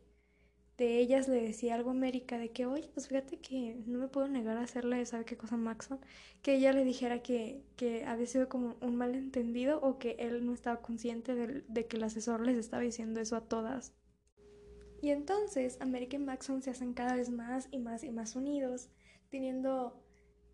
de 0.77 0.99
ellas 0.99 1.27
le 1.27 1.41
decía 1.41 1.75
algo 1.75 1.91
a 1.91 1.93
América 1.93 2.37
de 2.37 2.49
que, 2.49 2.65
oye, 2.65 2.89
pues 2.93 3.07
fíjate 3.07 3.37
que 3.37 3.75
no 3.85 3.99
me 3.99 4.07
puedo 4.07 4.27
negar 4.27 4.57
a 4.57 4.61
hacerle, 4.61 5.05
¿sabe 5.05 5.25
qué 5.25 5.37
cosa 5.37 5.55
Maxon? 5.55 5.99
Que 6.41 6.55
ella 6.55 6.73
le 6.73 6.83
dijera 6.83 7.21
que, 7.21 7.61
que 7.75 8.05
había 8.05 8.25
sido 8.25 8.49
como 8.49 8.75
un 8.81 8.95
malentendido 8.95 9.79
o 9.81 9.99
que 9.99 10.15
él 10.19 10.45
no 10.45 10.53
estaba 10.53 10.81
consciente 10.81 11.35
de, 11.35 11.63
de, 11.67 11.87
que 11.87 11.97
el 11.97 12.03
asesor 12.03 12.41
les 12.45 12.57
estaba 12.57 12.81
diciendo 12.81 13.19
eso 13.19 13.35
a 13.35 13.41
todas. 13.41 13.93
Y 15.01 15.09
entonces 15.09 15.77
América 15.79 16.15
y 16.15 16.19
Maxon 16.19 16.61
se 16.61 16.71
hacen 16.71 16.93
cada 16.93 17.15
vez 17.15 17.29
más 17.29 17.67
y 17.71 17.77
más 17.77 18.03
y 18.03 18.09
más 18.09 18.35
unidos, 18.35 18.89
teniendo 19.29 20.01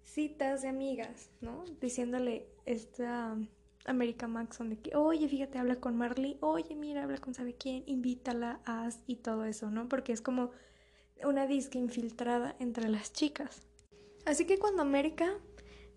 citas 0.03 0.63
de 0.63 0.67
amigas, 0.67 1.29
¿no? 1.39 1.63
Diciéndole 1.79 2.47
esta 2.65 3.37
América 3.85 4.27
Maxon 4.27 4.69
de 4.69 4.77
que, 4.77 4.95
oye, 4.95 5.27
fíjate, 5.27 5.57
habla 5.57 5.77
con 5.77 5.97
Marley, 5.97 6.37
oye, 6.41 6.75
mira, 6.75 7.03
habla 7.03 7.17
con 7.17 7.33
sabe 7.33 7.55
quién, 7.55 7.83
invítala, 7.87 8.59
haz 8.65 9.01
y 9.07 9.17
todo 9.17 9.45
eso, 9.45 9.71
¿no? 9.71 9.87
Porque 9.87 10.13
es 10.13 10.21
como 10.21 10.51
una 11.23 11.47
disca 11.47 11.77
infiltrada 11.77 12.55
entre 12.59 12.89
las 12.89 13.13
chicas. 13.13 13.63
Así 14.25 14.45
que 14.45 14.57
cuando 14.59 14.81
América 14.81 15.37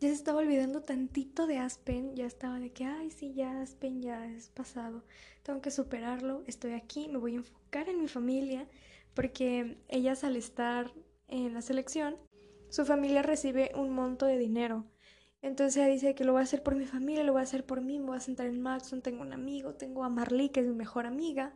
ya 0.01 0.09
se 0.09 0.15
estaba 0.15 0.41
olvidando 0.41 0.83
tantito 0.83 1.47
de 1.47 1.59
Aspen, 1.59 2.17
ya 2.17 2.27
estaba 2.27 2.59
de 2.59 2.73
que, 2.73 2.85
ay, 2.85 3.11
sí, 3.11 3.35
ya 3.35 3.61
Aspen 3.61 4.03
ya 4.03 4.27
es 4.27 4.49
pasado, 4.49 5.05
tengo 5.43 5.61
que 5.61 5.71
superarlo, 5.71 6.43
estoy 6.47 6.73
aquí, 6.73 7.09
me 7.09 7.19
voy 7.19 7.35
a 7.35 7.37
enfocar 7.37 7.89
en 7.89 8.01
mi 8.01 8.09
familia, 8.09 8.67
porque 9.15 9.79
ellas 9.89 10.25
al 10.25 10.37
estar 10.37 10.93
en 11.29 11.55
la 11.55 11.63
selección, 11.63 12.17
su 12.69 12.85
familia 12.85 13.23
recibe 13.23 13.71
un 13.75 13.91
monto 13.91 14.27
de 14.27 14.39
dinero 14.39 14.87
entonces 15.43 15.77
ella 15.77 15.89
dice 15.89 16.15
que 16.15 16.25
lo 16.25 16.33
voy 16.33 16.41
a 16.41 16.45
hacer 16.45 16.63
por 16.63 16.77
mi 16.77 16.87
familia, 16.87 17.25
lo 17.25 17.33
voy 17.33 17.41
a 17.41 17.45
hacer 17.45 17.67
por 17.67 17.81
mí, 17.81 17.99
me 17.99 18.07
voy 18.07 18.17
a 18.17 18.21
sentar 18.21 18.47
en 18.47 18.61
Maxon, 18.61 19.03
tengo 19.03 19.23
un 19.23 19.33
amigo, 19.33 19.75
tengo 19.75 20.05
a 20.05 20.09
Marley, 20.09 20.51
que 20.51 20.61
es 20.61 20.67
mi 20.67 20.75
mejor 20.75 21.07
amiga. 21.07 21.55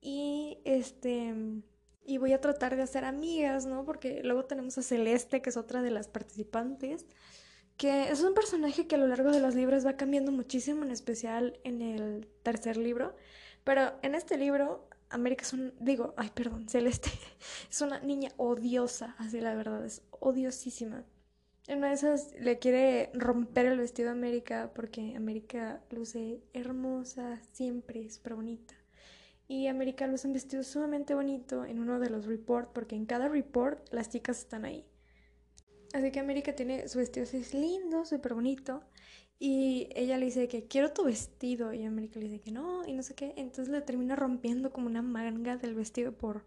Y 0.00 0.58
este 0.64 1.34
y 2.08 2.16
voy 2.16 2.32
a 2.32 2.40
tratar 2.40 2.74
de 2.74 2.82
hacer 2.82 3.04
amigas, 3.04 3.66
¿no? 3.66 3.84
Porque 3.84 4.22
luego 4.24 4.46
tenemos 4.46 4.78
a 4.78 4.82
Celeste, 4.82 5.42
que 5.42 5.50
es 5.50 5.58
otra 5.58 5.82
de 5.82 5.90
las 5.90 6.08
participantes, 6.08 7.04
que 7.76 8.10
es 8.10 8.22
un 8.22 8.32
personaje 8.34 8.86
que 8.86 8.94
a 8.94 8.98
lo 8.98 9.06
largo 9.06 9.30
de 9.30 9.40
los 9.40 9.54
libros 9.54 9.84
va 9.84 9.98
cambiando 9.98 10.32
muchísimo, 10.32 10.84
en 10.84 10.90
especial 10.90 11.60
en 11.64 11.82
el 11.82 12.26
tercer 12.42 12.78
libro. 12.78 13.14
Pero 13.62 13.92
en 14.02 14.14
este 14.14 14.38
libro, 14.38 14.88
América 15.10 15.42
es 15.42 15.52
un, 15.52 15.74
digo, 15.80 16.14
ay, 16.16 16.30
perdón, 16.34 16.66
Celeste 16.68 17.10
es 17.70 17.80
una 17.82 18.00
niña 18.00 18.30
odiosa, 18.38 19.14
así 19.18 19.40
la 19.40 19.54
verdad, 19.54 19.84
es 19.84 20.02
odiosísima. 20.10 21.04
En 21.68 21.78
una 21.78 21.88
de 21.88 21.94
esas 21.94 22.34
le 22.40 22.58
quiere 22.58 23.10
romper 23.12 23.66
el 23.66 23.78
vestido 23.78 24.08
a 24.08 24.12
América 24.12 24.72
porque 24.74 25.14
América 25.14 25.82
luce 25.90 26.40
hermosa, 26.54 27.42
siempre 27.52 28.08
súper 28.08 28.36
bonita. 28.36 28.74
Y 29.48 29.66
América 29.66 30.06
luce 30.06 30.26
un 30.26 30.32
vestido 30.32 30.62
sumamente 30.62 31.14
bonito 31.14 31.66
en 31.66 31.78
uno 31.78 32.00
de 32.00 32.08
los 32.08 32.24
reports 32.24 32.70
porque 32.72 32.96
en 32.96 33.04
cada 33.04 33.28
report 33.28 33.86
las 33.92 34.08
chicas 34.08 34.38
están 34.38 34.64
ahí. 34.64 34.86
Así 35.92 36.10
que 36.10 36.20
América 36.20 36.54
tiene 36.56 36.88
su 36.88 37.00
vestido 37.00 37.24
así 37.24 37.44
lindo, 37.52 38.06
súper 38.06 38.32
bonito. 38.32 38.82
Y 39.38 39.90
ella 39.94 40.16
le 40.16 40.24
dice 40.24 40.48
que 40.48 40.68
quiero 40.68 40.94
tu 40.94 41.04
vestido. 41.04 41.74
Y 41.74 41.84
América 41.84 42.18
le 42.18 42.28
dice 42.28 42.40
que 42.40 42.50
no, 42.50 42.86
y 42.86 42.94
no 42.94 43.02
sé 43.02 43.14
qué. 43.14 43.34
Entonces 43.36 43.68
le 43.68 43.82
termina 43.82 44.16
rompiendo 44.16 44.72
como 44.72 44.86
una 44.86 45.02
manga 45.02 45.58
del 45.58 45.74
vestido 45.74 46.12
por. 46.12 46.46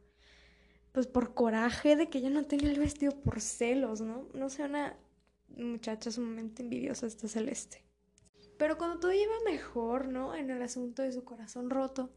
Pues 0.91 1.05
por 1.05 1.35
coraje 1.35 1.95
de 1.95 2.09
que 2.09 2.17
ella 2.17 2.31
no 2.31 2.43
tenía 2.45 2.71
el 2.71 2.79
vestido 2.79 3.11
por 3.21 3.39
celos, 3.39 4.01
¿no? 4.01 4.27
No 4.33 4.49
sé, 4.49 4.63
una 4.63 4.97
muchacha 5.57 6.11
sumamente 6.11 6.63
envidiosa 6.63 7.07
esta 7.07 7.27
Celeste. 7.27 7.83
Pero 8.57 8.77
cuando 8.77 8.99
todo 8.99 9.13
iba 9.13 9.33
mejor, 9.45 10.07
¿no? 10.07 10.35
En 10.35 10.49
el 10.51 10.61
asunto 10.61 11.01
de 11.01 11.11
su 11.11 11.23
corazón 11.23 11.69
roto, 11.69 12.11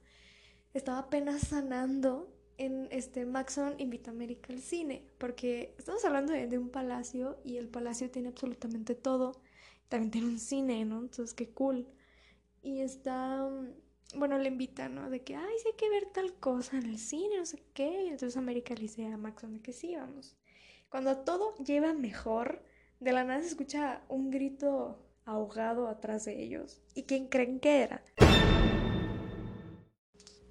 estaba 0.74 0.98
apenas 0.98 1.40
sanando 1.48 2.34
en 2.58 2.88
este 2.90 3.26
Maxon 3.26 3.74
invita 3.78 4.10
a 4.10 4.14
América 4.14 4.52
al 4.52 4.60
cine, 4.60 5.08
porque 5.18 5.74
estamos 5.78 6.04
hablando 6.04 6.32
de, 6.32 6.58
un 6.58 6.70
palacio 6.70 7.38
y 7.44 7.56
el 7.56 7.68
palacio 7.68 8.10
tiene 8.10 8.28
absolutamente 8.28 8.94
todo. 8.94 9.40
También 9.88 10.10
tiene 10.10 10.26
un 10.28 10.38
cine, 10.38 10.84
¿no? 10.84 11.00
Entonces, 11.00 11.34
qué 11.34 11.50
cool. 11.50 11.86
Y 12.62 12.80
está, 12.80 13.48
bueno, 14.14 14.38
le 14.38 14.48
invita, 14.48 14.88
¿no? 14.88 15.10
De 15.10 15.22
que, 15.22 15.36
ay, 15.36 15.54
sí 15.62 15.68
hay 15.68 15.76
que 15.76 15.90
ver 15.90 16.06
tal 16.06 16.34
cosa 16.34 16.76
en 16.78 16.86
el 16.86 16.98
cine, 16.98 17.38
no 17.38 17.46
sé 17.46 17.62
qué. 17.74 18.04
Y 18.04 18.08
entonces 18.08 18.36
América 18.36 18.74
le 18.74 18.82
dice 18.82 19.06
a 19.06 19.16
Maxon 19.16 19.60
que 19.60 19.72
sí, 19.72 19.96
vamos. 19.96 20.36
Cuando 20.88 21.18
todo 21.18 21.54
lleva 21.56 21.92
mejor, 21.92 22.62
de 23.00 23.12
la 23.12 23.24
nada 23.24 23.42
se 23.42 23.48
escucha 23.48 24.02
un 24.08 24.30
grito 24.30 25.04
ahogado 25.24 25.88
atrás 25.88 26.24
de 26.24 26.42
ellos. 26.42 26.82
¿Y 26.94 27.04
quién 27.04 27.28
creen 27.28 27.60
que 27.60 27.82
era? 27.82 28.04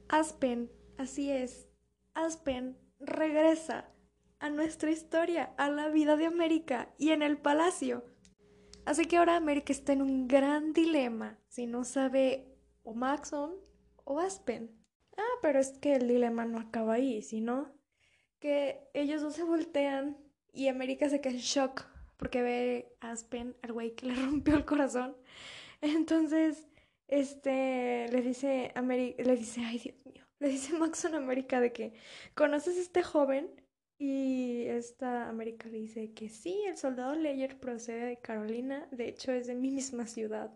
Aspen, 0.09 0.71
así 0.97 1.31
es. 1.31 1.69
Aspen 2.13 2.77
regresa 2.99 3.89
a 4.39 4.49
nuestra 4.49 4.91
historia, 4.91 5.53
a 5.57 5.69
la 5.69 5.89
vida 5.89 6.17
de 6.17 6.25
América 6.25 6.93
y 6.97 7.11
en 7.11 7.21
el 7.21 7.37
palacio. 7.37 8.05
Así 8.85 9.05
que 9.05 9.17
ahora 9.17 9.37
América 9.37 9.71
está 9.71 9.93
en 9.93 10.01
un 10.01 10.27
gran 10.27 10.73
dilema 10.73 11.39
si 11.47 11.65
no 11.65 11.83
sabe 11.83 12.53
o 12.83 12.93
Maxon 12.93 13.55
o 14.03 14.19
Aspen. 14.19 14.69
Ah, 15.17 15.39
pero 15.41 15.59
es 15.59 15.77
que 15.79 15.93
el 15.93 16.07
dilema 16.07 16.45
no 16.45 16.59
acaba 16.59 16.95
ahí, 16.95 17.21
sino 17.21 17.73
que 18.39 18.89
ellos 18.93 19.21
dos 19.21 19.35
se 19.35 19.43
voltean 19.43 20.17
y 20.51 20.67
América 20.67 21.09
se 21.09 21.21
queda 21.21 21.33
en 21.33 21.39
shock 21.39 21.92
porque 22.17 22.41
ve 22.41 22.95
a 23.01 23.11
Aspen, 23.11 23.55
al 23.61 23.73
güey 23.73 23.95
que 23.95 24.07
le 24.07 24.15
rompió 24.25 24.55
el 24.55 24.65
corazón. 24.65 25.15
Entonces, 25.81 26.67
este, 27.07 28.07
le 28.09 28.21
dice, 28.21 28.71
Ameri 28.75 29.15
le 29.19 29.35
dice, 29.35 29.61
ay 29.65 29.79
Dios 29.79 30.05
mío, 30.05 30.25
le 30.39 30.49
dice 30.49 30.73
Maxon 30.77 31.15
América 31.15 31.59
de 31.61 31.71
que, 31.73 31.93
¿conoces 32.35 32.77
a 32.77 32.81
este 32.81 33.03
joven? 33.03 33.49
Y 33.97 34.63
esta 34.67 35.29
América 35.29 35.69
le 35.69 35.77
dice 35.79 36.13
que 36.13 36.29
sí, 36.29 36.63
el 36.67 36.77
soldado 36.77 37.15
Leyer 37.15 37.59
procede 37.59 38.05
de 38.05 38.19
Carolina, 38.19 38.87
de 38.91 39.07
hecho 39.07 39.31
es 39.31 39.47
de 39.47 39.55
mi 39.55 39.71
misma 39.71 40.07
ciudad. 40.07 40.51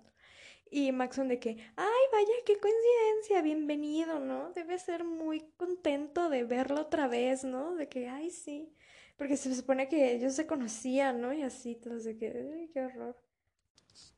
Y 0.69 0.91
Maxon 0.91 1.29
de 1.29 1.39
que, 1.39 1.51
ay, 1.77 2.03
vaya, 2.11 2.33
qué 2.45 2.57
coincidencia, 2.59 3.41
bienvenido, 3.41 4.19
¿no? 4.19 4.51
Debe 4.51 4.77
ser 4.79 5.05
muy 5.05 5.41
contento 5.57 6.29
de 6.29 6.43
verlo 6.43 6.81
otra 6.81 7.07
vez, 7.07 7.43
¿no? 7.45 7.75
De 7.75 7.87
que, 7.87 8.09
ay, 8.09 8.31
sí. 8.31 8.73
Porque 9.17 9.35
se 9.35 9.53
supone 9.53 9.89
que 9.89 10.13
ellos 10.15 10.33
se 10.33 10.47
conocían, 10.47 11.19
¿no? 11.19 11.33
Y 11.33 11.41
así, 11.41 11.75
todo 11.75 11.97
qué 12.17 12.71
horror. 12.75 13.17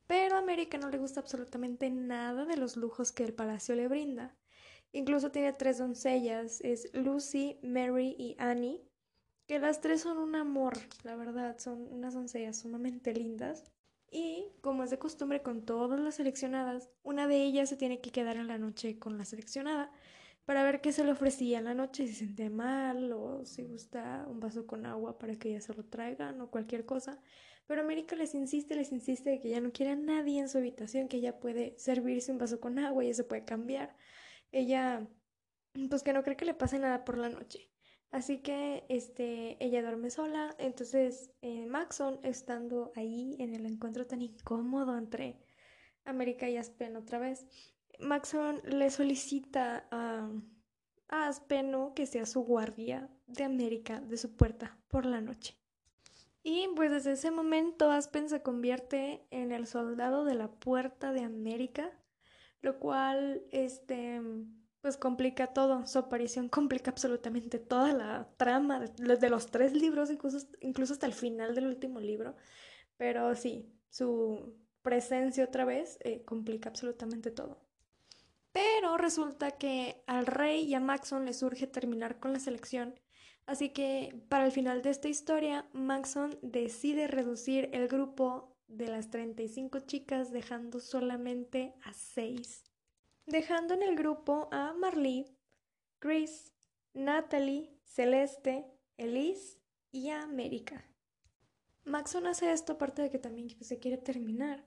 Pero 0.06 0.36
a 0.36 0.38
América 0.38 0.76
no 0.76 0.90
le 0.90 0.98
gusta 0.98 1.20
absolutamente 1.20 1.88
nada 1.90 2.44
de 2.44 2.56
los 2.56 2.76
lujos 2.76 3.12
que 3.12 3.24
el 3.24 3.32
palacio 3.32 3.74
le 3.74 3.88
brinda. 3.88 4.36
Incluso 4.92 5.30
tiene 5.30 5.52
tres 5.52 5.78
doncellas, 5.78 6.60
es 6.62 6.90
Lucy, 6.94 7.58
Mary 7.62 8.16
y 8.18 8.34
Annie, 8.38 8.82
que 9.46 9.58
las 9.60 9.80
tres 9.80 10.00
son 10.02 10.18
un 10.18 10.34
amor, 10.34 10.76
la 11.04 11.14
verdad, 11.14 11.58
son 11.58 11.86
unas 11.92 12.14
doncellas 12.14 12.58
sumamente 12.58 13.14
lindas. 13.14 13.64
Y, 14.10 14.48
como 14.60 14.82
es 14.82 14.90
de 14.90 14.98
costumbre 14.98 15.42
con 15.42 15.64
todas 15.64 16.00
las 16.00 16.16
seleccionadas, 16.16 16.90
una 17.04 17.28
de 17.28 17.44
ellas 17.44 17.68
se 17.68 17.76
tiene 17.76 18.00
que 18.00 18.10
quedar 18.10 18.36
en 18.36 18.48
la 18.48 18.58
noche 18.58 18.98
con 18.98 19.16
la 19.16 19.24
seleccionada 19.24 19.92
para 20.50 20.64
ver 20.64 20.80
qué 20.80 20.90
se 20.90 21.04
le 21.04 21.12
ofrecía 21.12 21.58
en 21.58 21.64
la 21.66 21.74
noche, 21.74 22.08
si 22.08 22.12
se 22.12 22.26
sentía 22.26 22.50
mal 22.50 23.12
o 23.12 23.44
si 23.44 23.62
gusta 23.62 24.26
un 24.28 24.40
vaso 24.40 24.66
con 24.66 24.84
agua 24.84 25.16
para 25.16 25.36
que 25.36 25.50
ella 25.50 25.60
se 25.60 25.72
lo 25.74 25.84
traigan 25.84 26.40
o 26.40 26.50
cualquier 26.50 26.84
cosa. 26.84 27.20
Pero 27.68 27.82
América 27.82 28.16
les 28.16 28.34
insiste, 28.34 28.74
les 28.74 28.90
insiste 28.90 29.30
de 29.30 29.38
que 29.38 29.48
ya 29.48 29.60
no 29.60 29.70
quiere 29.70 29.92
a 29.92 29.94
nadie 29.94 30.40
en 30.40 30.48
su 30.48 30.58
habitación, 30.58 31.06
que 31.06 31.18
ella 31.18 31.38
puede 31.38 31.78
servirse 31.78 32.32
un 32.32 32.38
vaso 32.38 32.58
con 32.58 32.80
agua 32.80 33.04
y 33.04 33.06
ella 33.06 33.14
se 33.14 33.22
puede 33.22 33.44
cambiar. 33.44 33.96
Ella, 34.50 35.06
pues 35.88 36.02
que 36.02 36.12
no 36.12 36.24
cree 36.24 36.36
que 36.36 36.46
le 36.46 36.54
pase 36.54 36.80
nada 36.80 37.04
por 37.04 37.16
la 37.16 37.28
noche. 37.28 37.70
Así 38.10 38.38
que 38.38 38.84
este, 38.88 39.56
ella 39.64 39.82
duerme 39.82 40.10
sola. 40.10 40.56
Entonces, 40.58 41.30
eh, 41.42 41.66
Maxon, 41.66 42.18
estando 42.24 42.90
ahí 42.96 43.36
en 43.38 43.54
el 43.54 43.66
encuentro 43.66 44.04
tan 44.04 44.20
incómodo 44.20 44.98
entre 44.98 45.38
América 46.04 46.48
y 46.48 46.56
Aspen 46.56 46.96
otra 46.96 47.20
vez, 47.20 47.46
Maxon 48.00 48.60
le 48.64 48.90
solicita 48.90 49.86
a, 49.90 50.28
a 51.08 51.28
Aspeno 51.28 51.92
que 51.94 52.06
sea 52.06 52.26
su 52.26 52.42
guardia 52.42 53.08
de 53.26 53.44
América 53.44 54.00
de 54.00 54.16
su 54.16 54.36
puerta 54.36 54.78
por 54.88 55.06
la 55.06 55.20
noche. 55.20 55.56
Y 56.42 56.68
pues 56.74 56.90
desde 56.90 57.12
ese 57.12 57.30
momento 57.30 57.90
Aspen 57.90 58.28
se 58.28 58.42
convierte 58.42 59.26
en 59.30 59.52
el 59.52 59.66
soldado 59.66 60.24
de 60.24 60.34
la 60.34 60.50
puerta 60.50 61.12
de 61.12 61.22
América 61.22 61.92
lo 62.62 62.78
cual, 62.78 63.42
este, 63.50 64.20
pues 64.80 64.96
complica 64.96 65.48
todo. 65.48 65.86
Su 65.86 65.98
aparición 65.98 66.48
complica 66.48 66.90
absolutamente 66.90 67.58
toda 67.58 67.92
la 67.92 68.28
trama 68.36 68.80
de, 68.80 69.30
los 69.30 69.50
tres 69.50 69.72
libros, 69.72 70.10
incluso, 70.10 70.46
incluso 70.60 70.92
hasta 70.92 71.06
el 71.06 71.14
final 71.14 71.54
del 71.54 71.66
último 71.66 72.00
libro. 72.00 72.36
Pero 72.96 73.34
sí, 73.34 73.72
su 73.88 74.54
presencia 74.82 75.44
otra 75.44 75.64
vez 75.64 75.98
eh, 76.02 76.24
complica 76.24 76.68
absolutamente 76.68 77.30
todo. 77.30 77.58
Pero 78.52 78.96
resulta 78.96 79.52
que 79.52 80.02
al 80.06 80.26
rey 80.26 80.64
y 80.64 80.74
a 80.74 80.80
Maxon 80.80 81.24
le 81.24 81.32
surge 81.34 81.66
terminar 81.66 82.18
con 82.18 82.32
la 82.32 82.40
selección, 82.40 82.98
así 83.46 83.68
que 83.70 84.20
para 84.28 84.44
el 84.44 84.52
final 84.52 84.82
de 84.82 84.90
esta 84.90 85.08
historia, 85.08 85.68
Maxon 85.72 86.38
decide 86.42 87.06
reducir 87.06 87.70
el 87.72 87.86
grupo 87.86 88.56
de 88.66 88.88
las 88.88 89.10
35 89.10 89.80
chicas 89.80 90.32
dejando 90.32 90.80
solamente 90.80 91.74
a 91.82 91.92
6. 91.92 92.64
Dejando 93.26 93.74
en 93.74 93.82
el 93.82 93.96
grupo 93.96 94.48
a 94.52 94.72
Marley, 94.72 95.26
Chris, 95.98 96.52
Natalie, 96.94 97.72
Celeste, 97.84 98.66
Elise 98.96 99.58
y 99.92 100.10
a 100.10 100.22
América. 100.22 100.84
Maxon 101.84 102.26
hace 102.26 102.52
esto 102.52 102.74
aparte 102.74 103.02
de 103.02 103.10
que 103.10 103.18
también 103.18 103.48
se 103.60 103.78
quiere 103.78 103.96
terminar, 103.96 104.64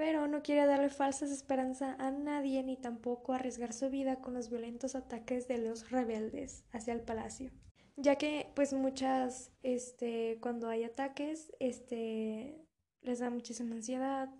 pero 0.00 0.26
no 0.26 0.42
quiere 0.42 0.64
darle 0.64 0.88
falsas 0.88 1.30
esperanzas 1.30 1.94
a 2.00 2.10
nadie 2.10 2.62
ni 2.62 2.78
tampoco 2.78 3.34
arriesgar 3.34 3.74
su 3.74 3.90
vida 3.90 4.22
con 4.22 4.32
los 4.32 4.48
violentos 4.48 4.94
ataques 4.94 5.46
de 5.46 5.58
los 5.58 5.90
rebeldes 5.90 6.64
hacia 6.72 6.94
el 6.94 7.02
palacio. 7.02 7.50
Ya 7.98 8.16
que 8.16 8.50
pues 8.54 8.72
muchas, 8.72 9.52
este, 9.62 10.38
cuando 10.40 10.70
hay 10.70 10.84
ataques, 10.84 11.52
este, 11.60 12.64
les 13.02 13.18
da 13.18 13.28
muchísima 13.28 13.74
ansiedad. 13.74 14.30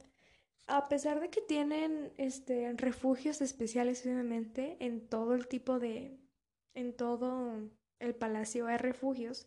A 0.66 0.88
pesar 0.88 1.20
de 1.20 1.28
que 1.28 1.42
tienen, 1.42 2.10
este, 2.16 2.72
refugios 2.72 3.42
especiales 3.42 4.06
obviamente 4.06 4.78
en 4.80 5.06
todo 5.10 5.34
el 5.34 5.46
tipo 5.46 5.78
de, 5.78 6.18
en 6.72 6.96
todo 6.96 7.68
el 7.98 8.14
palacio 8.14 8.66
hay 8.66 8.78
refugios. 8.78 9.46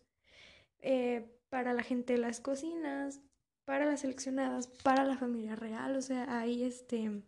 Eh, 0.78 1.28
para 1.48 1.72
la 1.72 1.82
gente 1.82 2.12
de 2.12 2.20
las 2.20 2.38
cocinas, 2.38 3.20
para 3.64 3.86
las 3.86 4.00
seleccionadas, 4.00 4.68
para 4.68 5.04
la 5.04 5.16
familia 5.16 5.56
real, 5.56 5.96
o 5.96 6.02
sea, 6.02 6.38
hay 6.38 6.64
este 6.64 7.22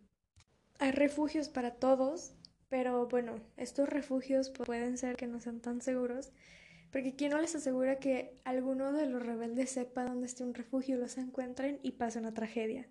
hay 0.79 0.91
refugios 0.91 1.49
para 1.49 1.75
todos, 1.75 2.33
pero 2.69 3.07
bueno, 3.07 3.41
estos 3.57 3.89
refugios 3.89 4.51
pueden 4.51 4.97
ser 4.97 5.15
que 5.15 5.25
no 5.25 5.39
sean 5.39 5.59
tan 5.59 5.81
seguros, 5.81 6.31
porque 6.91 7.15
quién 7.15 7.31
no 7.31 7.41
les 7.41 7.55
asegura 7.55 7.99
que 7.99 8.39
alguno 8.43 8.93
de 8.93 9.07
los 9.07 9.25
rebeldes 9.25 9.71
sepa 9.71 10.05
dónde 10.05 10.27
está 10.27 10.43
un 10.43 10.53
refugio, 10.53 10.97
los 10.97 11.17
encuentren 11.17 11.79
y 11.81 11.93
pase 11.93 12.19
una 12.19 12.33
tragedia. 12.33 12.87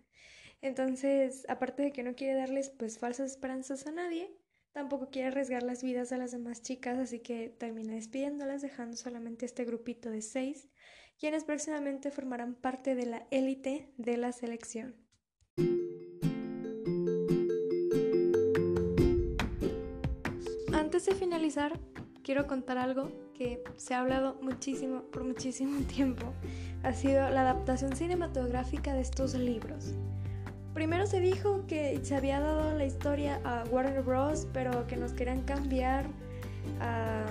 Entonces, 0.62 1.44
aparte 1.48 1.84
de 1.84 1.92
que 1.92 2.02
no 2.02 2.14
quiere 2.14 2.34
darles 2.34 2.70
pues 2.70 2.98
falsas 2.98 3.32
esperanzas 3.32 3.86
a 3.86 3.92
nadie, 3.92 4.34
tampoco 4.72 5.10
quiere 5.10 5.28
arriesgar 5.28 5.62
las 5.62 5.82
vidas 5.82 6.10
a 6.12 6.18
las 6.18 6.32
demás 6.32 6.62
chicas, 6.62 6.98
así 6.98 7.20
que 7.20 7.50
termina 7.50 7.94
despidiéndolas, 7.94 8.62
dejando 8.62 8.96
solamente 8.96 9.46
este 9.46 9.64
grupito 9.64 10.10
de 10.10 10.22
seis 10.22 10.68
quienes 11.18 11.44
próximamente 11.44 12.10
formarán 12.10 12.54
parte 12.54 12.94
de 12.94 13.06
la 13.06 13.26
élite 13.30 13.88
de 13.96 14.16
la 14.16 14.32
selección. 14.32 14.94
Antes 20.72 21.06
de 21.06 21.14
finalizar, 21.14 21.78
quiero 22.22 22.46
contar 22.46 22.78
algo 22.78 23.10
que 23.34 23.62
se 23.76 23.94
ha 23.94 24.00
hablado 24.00 24.38
muchísimo 24.42 25.02
por 25.04 25.24
muchísimo 25.24 25.80
tiempo. 25.94 26.32
Ha 26.82 26.92
sido 26.92 27.28
la 27.30 27.42
adaptación 27.42 27.96
cinematográfica 27.96 28.94
de 28.94 29.00
estos 29.00 29.34
libros. 29.34 29.94
Primero 30.74 31.06
se 31.06 31.20
dijo 31.20 31.66
que 31.66 31.98
se 32.04 32.14
había 32.14 32.38
dado 32.38 32.76
la 32.76 32.84
historia 32.84 33.40
a 33.44 33.64
Warner 33.70 34.02
Bros., 34.02 34.46
pero 34.52 34.86
que 34.86 34.96
nos 34.96 35.14
querían 35.14 35.42
cambiar 35.42 36.06
a 36.80 37.24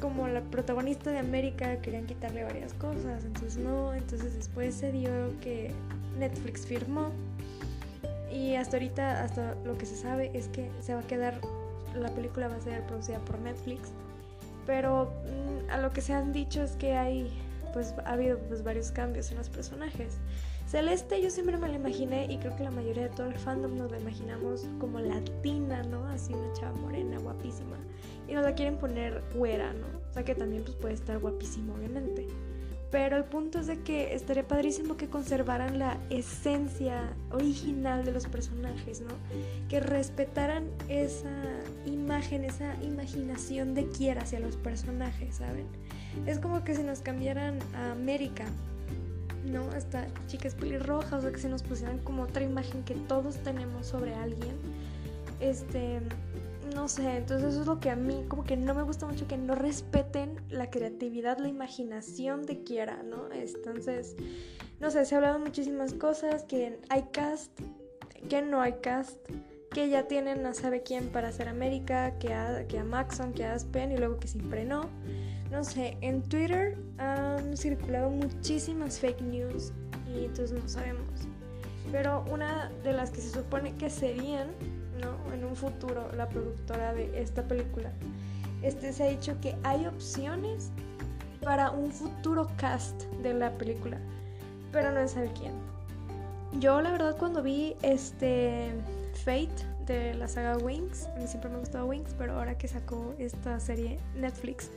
como 0.00 0.28
la 0.28 0.40
protagonista 0.40 1.10
de 1.10 1.18
América 1.18 1.80
querían 1.80 2.06
quitarle 2.06 2.44
varias 2.44 2.74
cosas, 2.74 3.24
entonces 3.24 3.56
no, 3.56 3.94
entonces 3.94 4.34
después 4.34 4.74
se 4.74 4.92
dio 4.92 5.10
que 5.40 5.72
Netflix 6.18 6.66
firmó 6.66 7.10
y 8.32 8.54
hasta 8.54 8.76
ahorita, 8.76 9.22
hasta 9.22 9.54
lo 9.64 9.76
que 9.78 9.86
se 9.86 9.96
sabe 9.96 10.30
es 10.34 10.48
que 10.48 10.70
se 10.80 10.94
va 10.94 11.00
a 11.00 11.06
quedar, 11.06 11.40
la 11.94 12.10
película 12.10 12.48
va 12.48 12.56
a 12.56 12.60
ser 12.60 12.84
producida 12.86 13.18
por 13.20 13.38
Netflix, 13.40 13.90
pero 14.66 15.12
mm, 15.24 15.70
a 15.70 15.78
lo 15.78 15.90
que 15.90 16.00
se 16.00 16.12
han 16.12 16.32
dicho 16.32 16.62
es 16.62 16.72
que 16.72 16.94
hay, 16.94 17.30
pues 17.72 17.94
ha 18.04 18.12
habido 18.12 18.38
pues, 18.38 18.62
varios 18.62 18.90
cambios 18.92 19.30
en 19.30 19.38
los 19.38 19.48
personajes. 19.48 20.18
Celeste 20.66 21.22
yo 21.22 21.30
siempre 21.30 21.56
me 21.56 21.66
la 21.66 21.76
imaginé 21.76 22.26
y 22.30 22.36
creo 22.36 22.54
que 22.54 22.62
la 22.62 22.70
mayoría 22.70 23.04
de 23.04 23.08
todo 23.08 23.28
el 23.28 23.38
fandom 23.38 23.78
nos 23.78 23.90
la 23.90 23.98
imaginamos 23.98 24.66
como 24.78 25.00
latina, 25.00 25.82
¿no? 25.84 26.04
Así 26.08 26.34
una 26.34 26.52
chava 26.52 26.72
morena, 26.72 27.18
guapísima. 27.18 27.78
Y 28.28 28.34
nos 28.34 28.44
la 28.44 28.54
quieren 28.54 28.76
poner 28.76 29.22
güera, 29.34 29.72
¿no? 29.72 29.86
O 30.10 30.12
sea 30.12 30.24
que 30.24 30.34
también 30.34 30.62
pues 30.64 30.76
puede 30.76 30.94
estar 30.94 31.18
guapísimo, 31.18 31.74
obviamente. 31.74 32.26
Pero 32.90 33.16
el 33.16 33.24
punto 33.24 33.58
es 33.58 33.66
de 33.66 33.80
que 33.82 34.14
estaría 34.14 34.46
padrísimo 34.46 34.96
que 34.96 35.08
conservaran 35.08 35.78
la 35.78 35.98
esencia 36.08 37.12
original 37.30 38.04
de 38.04 38.12
los 38.12 38.26
personajes, 38.26 39.02
¿no? 39.02 39.14
Que 39.68 39.80
respetaran 39.80 40.68
esa 40.88 41.30
imagen, 41.84 42.44
esa 42.44 42.74
imaginación 42.82 43.74
de 43.74 43.88
quiera 43.88 44.22
hacia 44.22 44.40
los 44.40 44.56
personajes, 44.56 45.36
¿saben? 45.36 45.66
Es 46.26 46.38
como 46.38 46.64
que 46.64 46.74
si 46.74 46.82
nos 46.82 47.00
cambiaran 47.00 47.58
a 47.74 47.92
América 47.92 48.46
¿no? 49.48 49.68
Hasta 49.70 50.06
chicas 50.26 50.54
pelirrojas, 50.54 51.24
o 51.24 51.32
que 51.32 51.38
se 51.38 51.48
nos 51.48 51.62
pusieran 51.62 51.98
como 51.98 52.22
otra 52.22 52.42
imagen 52.42 52.82
que 52.84 52.94
todos 52.94 53.36
tenemos 53.36 53.86
sobre 53.86 54.14
alguien. 54.14 54.56
Este, 55.40 56.00
no 56.74 56.88
sé, 56.88 57.16
entonces 57.16 57.50
eso 57.50 57.60
es 57.62 57.66
lo 57.66 57.80
que 57.80 57.90
a 57.90 57.96
mí 57.96 58.24
como 58.28 58.44
que 58.44 58.56
no 58.56 58.74
me 58.74 58.82
gusta 58.82 59.06
mucho 59.06 59.26
que 59.26 59.36
no 59.36 59.54
respeten 59.54 60.40
la 60.48 60.70
creatividad, 60.70 61.38
la 61.38 61.48
imaginación 61.48 62.42
de 62.44 62.62
quiera, 62.62 63.02
¿no? 63.02 63.30
Entonces, 63.32 64.16
no 64.80 64.90
sé, 64.90 65.04
se 65.04 65.14
ha 65.14 65.18
hablado 65.18 65.38
muchísimas 65.38 65.94
cosas, 65.94 66.44
que 66.44 66.78
hay 66.88 67.04
cast, 67.12 67.52
que 68.28 68.42
no 68.42 68.60
hay 68.60 68.74
cast, 68.80 69.18
que 69.70 69.88
ya 69.88 70.08
tienen 70.08 70.44
a 70.46 70.54
sabe 70.54 70.82
quién 70.82 71.08
para 71.08 71.28
hacer 71.28 71.48
América, 71.48 72.18
que 72.18 72.32
a, 72.32 72.66
que 72.66 72.78
a 72.78 72.84
Maxon, 72.84 73.32
que 73.32 73.44
a 73.44 73.54
Aspen 73.54 73.92
y 73.92 73.96
luego 73.96 74.18
que 74.18 74.28
siempre 74.28 74.64
no 74.64 74.88
no 75.50 75.64
sé, 75.64 75.96
en 76.02 76.22
Twitter 76.22 76.76
han 76.98 77.56
circulado 77.56 78.10
muchísimas 78.10 78.98
fake 78.98 79.22
news 79.22 79.72
y 80.06 80.26
entonces 80.26 80.52
no 80.52 80.68
sabemos. 80.68 81.06
Pero 81.90 82.24
una 82.30 82.70
de 82.84 82.92
las 82.92 83.10
que 83.10 83.20
se 83.20 83.30
supone 83.30 83.74
que 83.76 83.88
serían, 83.88 84.48
¿no? 85.00 85.32
En 85.32 85.44
un 85.44 85.56
futuro, 85.56 86.10
la 86.16 86.28
productora 86.28 86.92
de 86.92 87.20
esta 87.20 87.42
película, 87.42 87.90
este 88.62 88.92
se 88.92 89.04
ha 89.04 89.06
dicho 89.06 89.40
que 89.40 89.56
hay 89.62 89.86
opciones 89.86 90.70
para 91.42 91.70
un 91.70 91.90
futuro 91.90 92.48
cast 92.56 93.04
de 93.22 93.34
la 93.34 93.52
película, 93.52 93.98
pero 94.72 94.92
no 94.92 95.00
es 95.00 95.12
sabe 95.12 95.30
quién. 95.38 95.52
Yo 96.60 96.80
la 96.80 96.90
verdad 96.90 97.16
cuando 97.16 97.42
vi 97.42 97.76
este 97.82 98.72
Fate 99.24 99.68
de 99.86 100.14
la 100.14 100.28
saga 100.28 100.56
Wings. 100.58 101.06
A 101.06 101.18
mí 101.18 101.26
siempre 101.26 101.50
me 101.50 101.56
ha 101.56 101.58
gustado 101.60 101.86
Wings, 101.86 102.14
pero 102.16 102.34
ahora 102.34 102.56
que 102.56 102.68
sacó 102.68 103.14
esta 103.18 103.58
serie 103.58 103.98
Netflix, 104.14 104.70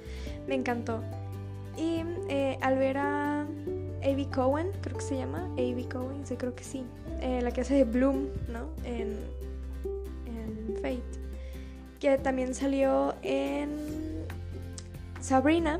me 0.48 0.56
encantó. 0.56 1.02
Y 1.78 2.04
eh, 2.30 2.58
al 2.62 2.78
ver 2.78 2.98
a 2.98 3.46
Avi 4.04 4.26
Cohen, 4.26 4.68
creo 4.82 4.98
que 4.98 5.04
se 5.04 5.18
llama, 5.18 5.46
Avi 5.54 5.86
Cohen, 5.86 6.26
sí, 6.26 6.36
creo 6.36 6.56
que 6.56 6.64
sí, 6.64 6.84
eh, 7.22 7.42
la 7.42 7.52
que 7.52 7.62
hace 7.62 7.76
de 7.76 7.84
Bloom, 7.84 8.28
¿no? 8.50 8.68
Fate, 10.82 11.04
que 12.00 12.17
también 12.17 12.54
salió 12.54 13.15
en 13.22 13.70
Sabrina, 15.20 15.80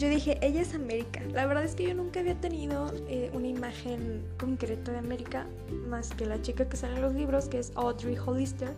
yo 0.00 0.08
dije, 0.08 0.38
ella 0.40 0.62
es 0.62 0.74
América. 0.74 1.20
La 1.32 1.44
verdad 1.44 1.62
es 1.62 1.74
que 1.74 1.84
yo 1.84 1.94
nunca 1.94 2.20
había 2.20 2.34
tenido 2.34 2.90
eh, 3.06 3.30
una 3.34 3.48
imagen 3.48 4.24
concreta 4.38 4.92
de 4.92 4.98
América, 4.98 5.46
más 5.88 6.08
que 6.14 6.24
la 6.24 6.40
chica 6.40 6.66
que 6.66 6.78
sale 6.78 6.96
en 6.96 7.02
los 7.02 7.14
libros, 7.14 7.48
que 7.48 7.58
es 7.58 7.70
Audrey 7.74 8.16
Hollister. 8.16 8.70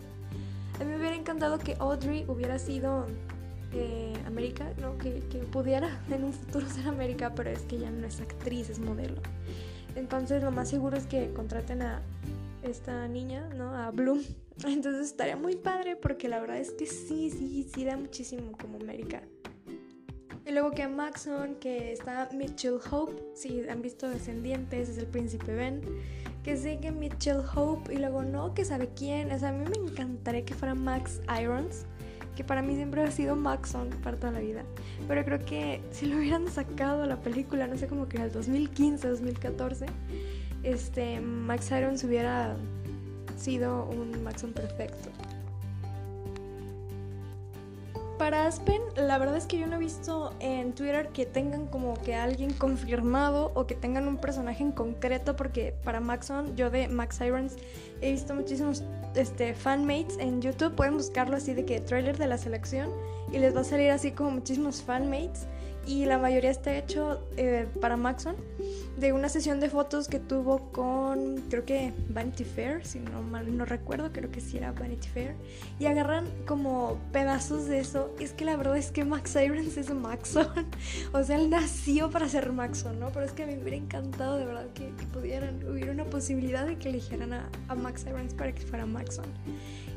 A 0.81 0.83
mí 0.83 0.91
me 0.91 0.97
hubiera 0.97 1.15
encantado 1.15 1.59
que 1.59 1.77
Audrey 1.79 2.25
hubiera 2.27 2.59
sido 2.59 3.05
eh, 3.71 4.13
América, 4.27 4.69
¿no? 4.81 4.97
Que, 4.97 5.19
que, 5.29 5.39
pudiera 5.39 6.01
en 6.11 6.25
un 6.25 6.33
futuro 6.33 6.67
ser 6.67 6.89
América, 6.89 7.33
pero 7.33 7.51
es 7.51 7.61
que 7.61 7.77
ella 7.77 7.89
no 7.89 8.05
es 8.05 8.19
actriz, 8.19 8.69
es 8.69 8.79
modelo. 8.79 9.21
Entonces 9.95 10.43
lo 10.43 10.51
más 10.51 10.69
seguro 10.69 10.97
es 10.97 11.05
que 11.05 11.31
contraten 11.31 11.83
a 11.83 12.01
esta 12.63 13.07
niña, 13.07 13.47
¿no? 13.55 13.73
A 13.75 13.91
Bloom. 13.91 14.19
Entonces 14.65 15.07
estaría 15.07 15.35
muy 15.35 15.55
padre 15.55 15.95
porque 15.95 16.27
la 16.27 16.39
verdad 16.39 16.57
es 16.57 16.71
que 16.71 16.85
sí, 16.85 17.29
sí, 17.29 17.67
sí 17.73 17.83
da 17.83 17.97
muchísimo 17.97 18.51
como 18.57 18.77
América. 18.77 19.23
Y 20.45 20.51
luego 20.51 20.71
que 20.71 20.87
Maxon, 20.87 21.55
que 21.55 21.93
está 21.93 22.29
Mitchell 22.33 22.79
Hope, 22.91 23.13
si 23.33 23.67
han 23.67 23.81
visto 23.81 24.09
Descendientes, 24.09 24.89
es 24.89 24.97
el 24.97 25.07
príncipe 25.07 25.53
Ben, 25.53 25.81
que 26.43 26.57
sigue 26.57 26.91
Mitchell 26.91 27.41
Hope 27.55 27.93
y 27.93 27.97
luego 27.97 28.23
no, 28.23 28.53
que 28.53 28.65
sabe 28.65 28.89
quién. 28.93 29.31
O 29.31 29.39
sea, 29.39 29.49
a 29.49 29.51
mí 29.53 29.65
me 29.69 29.89
encantaría 29.89 30.43
que 30.43 30.53
fuera 30.53 30.75
Max 30.75 31.21
Irons, 31.41 31.85
que 32.35 32.43
para 32.43 32.61
mí 32.61 32.75
siempre 32.75 33.03
ha 33.03 33.11
sido 33.11 33.37
Maxon 33.37 33.89
para 34.03 34.17
toda 34.17 34.33
la 34.33 34.39
vida. 34.41 34.63
Pero 35.07 35.23
creo 35.23 35.39
que 35.45 35.81
si 35.91 36.07
lo 36.07 36.17
hubieran 36.17 36.49
sacado 36.49 37.03
a 37.03 37.07
la 37.07 37.21
película, 37.21 37.65
no 37.67 37.77
sé, 37.77 37.87
como 37.87 38.09
que 38.09 38.17
era 38.17 38.25
el 38.25 38.33
2015, 38.33 39.07
2014, 39.07 39.85
este, 40.63 41.21
Max 41.21 41.71
Irons 41.71 42.03
hubiera 42.03 42.57
sido 43.43 43.85
un 43.85 44.23
Maxon 44.23 44.53
perfecto. 44.53 45.09
Para 48.17 48.47
Aspen, 48.47 48.81
la 48.95 49.17
verdad 49.17 49.35
es 49.35 49.47
que 49.47 49.57
yo 49.57 49.67
no 49.67 49.75
he 49.75 49.79
visto 49.79 50.33
en 50.39 50.73
Twitter 50.73 51.09
que 51.09 51.25
tengan 51.25 51.67
como 51.67 51.95
que 51.95 52.15
alguien 52.15 52.53
confirmado 52.53 53.51
o 53.53 53.65
que 53.67 53.75
tengan 53.75 54.07
un 54.07 54.17
personaje 54.17 54.63
en 54.63 54.71
concreto, 54.71 55.35
porque 55.35 55.73
para 55.83 55.99
Maxon, 55.99 56.55
yo 56.55 56.69
de 56.69 56.87
Max 56.87 57.19
Irons 57.19 57.55
he 58.01 58.11
visto 58.11 58.33
muchísimos 58.33 58.83
este, 59.15 59.53
fanmates 59.53 60.17
en 60.19 60.41
YouTube. 60.41 60.73
Pueden 60.75 60.95
buscarlo 60.95 61.35
así 61.35 61.53
de 61.53 61.65
que 61.65 61.81
trailer 61.81 62.17
de 62.17 62.27
la 62.27 62.37
selección 62.37 62.91
y 63.31 63.39
les 63.39 63.53
va 63.55 63.61
a 63.61 63.65
salir 63.65 63.91
así 63.91 64.11
como 64.11 64.31
muchísimos 64.31 64.81
fanmates 64.81 65.47
y 65.85 66.05
la 66.05 66.17
mayoría 66.17 66.51
está 66.51 66.77
hecho 66.77 67.19
eh, 67.35 67.67
para 67.81 67.97
Maxon 67.97 68.35
de 68.97 69.11
una 69.11 69.27
sesión 69.27 69.59
de 69.59 69.69
fotos 69.69 70.07
que 70.07 70.19
tuvo 70.19 70.71
con 70.71 71.41
creo 71.49 71.65
que 71.65 71.93
Vanity 72.09 72.43
Fair 72.43 72.85
si 72.85 72.99
no 72.99 73.23
mal 73.23 73.57
no 73.57 73.65
recuerdo 73.65 74.11
creo 74.11 74.29
que 74.29 74.39
sí 74.39 74.57
era 74.57 74.71
Vanity 74.71 75.07
Fair 75.07 75.35
y 75.79 75.85
agarran 75.87 76.27
como 76.45 76.99
pedazos 77.11 77.65
de 77.65 77.79
eso. 77.79 78.13
Es 78.19 78.33
que 78.33 78.45
la 78.45 78.55
verdad 78.55 78.77
es 78.77 78.91
que 78.91 79.03
Max 79.03 79.35
Irons 79.35 79.77
es 79.77 79.93
Maxon. 79.93 80.47
O 81.13 81.23
sea 81.23 81.37
él 81.37 81.49
nació 81.49 82.09
para 82.09 82.29
ser 82.29 82.51
Maxon 82.51 82.99
no 82.99 83.09
pero 83.09 83.25
es 83.25 83.31
que 83.31 83.43
a 83.43 83.47
mí 83.47 83.55
me 83.55 83.61
hubiera 83.61 83.77
encantado 83.77 84.37
de 84.37 84.45
verdad 84.45 84.65
que, 84.73 84.91
pudieran 85.11 85.63
hubiera 85.67 85.91
una 85.91 86.05
posibilidad 86.05 86.65
de 86.65 86.77
que 86.77 86.89
eligieran 86.89 87.33
a, 87.33 87.49
Max 87.75 88.05
Irons 88.07 88.33
para 88.33 88.53
que 88.53 88.61
fuera 88.61 88.85
Maxon. 88.85 89.25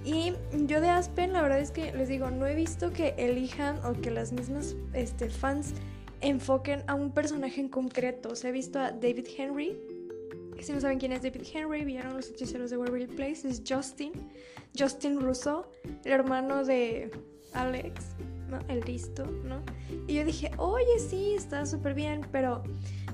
Y 0.05 0.33
yo 0.67 0.81
de 0.81 0.89
Aspen, 0.89 1.33
la 1.33 1.43
verdad 1.43 1.59
es 1.59 1.71
que 1.71 1.93
les 1.93 2.09
digo, 2.09 2.31
no 2.31 2.47
he 2.47 2.55
visto 2.55 2.93
que 2.93 3.15
elijan 3.19 3.79
o 3.85 4.01
que 4.01 4.11
las 4.11 4.33
mismas 4.33 4.77
este, 4.93 5.29
fans 5.31 5.73
enfoquen 6.21 6.83
a 6.87 6.95
un 6.95 7.13
personaje 7.13 7.61
en 7.61 7.69
concreto. 7.69 8.31
O 8.31 8.37
sea, 8.37 8.51
he 8.51 8.53
visto 8.53 8.79
a 8.79 8.91
David 8.91 9.27
Henry, 9.37 9.77
si 10.61 10.73
no 10.73 10.81
saben 10.81 10.99
quién 10.99 11.13
es 11.13 11.23
David 11.23 11.43
Henry, 11.53 11.85
vieron 11.85 12.15
los 12.15 12.31
hechiceros 12.31 12.71
de 12.71 12.77
Waverly 12.77 13.07
Place, 13.07 13.47
es 13.49 13.63
Justin, 13.67 14.13
Justin 14.79 15.21
Russo, 15.21 15.71
el 16.05 16.13
hermano 16.13 16.65
de 16.65 17.11
Alex, 17.53 18.17
¿no? 18.49 18.59
El 18.69 18.81
listo, 18.81 19.25
¿no? 19.45 19.63
Y 20.07 20.15
yo 20.15 20.25
dije, 20.25 20.51
oye, 20.57 20.99
sí, 20.99 21.35
está 21.35 21.67
súper 21.67 21.95
bien, 21.95 22.27
pero 22.33 22.63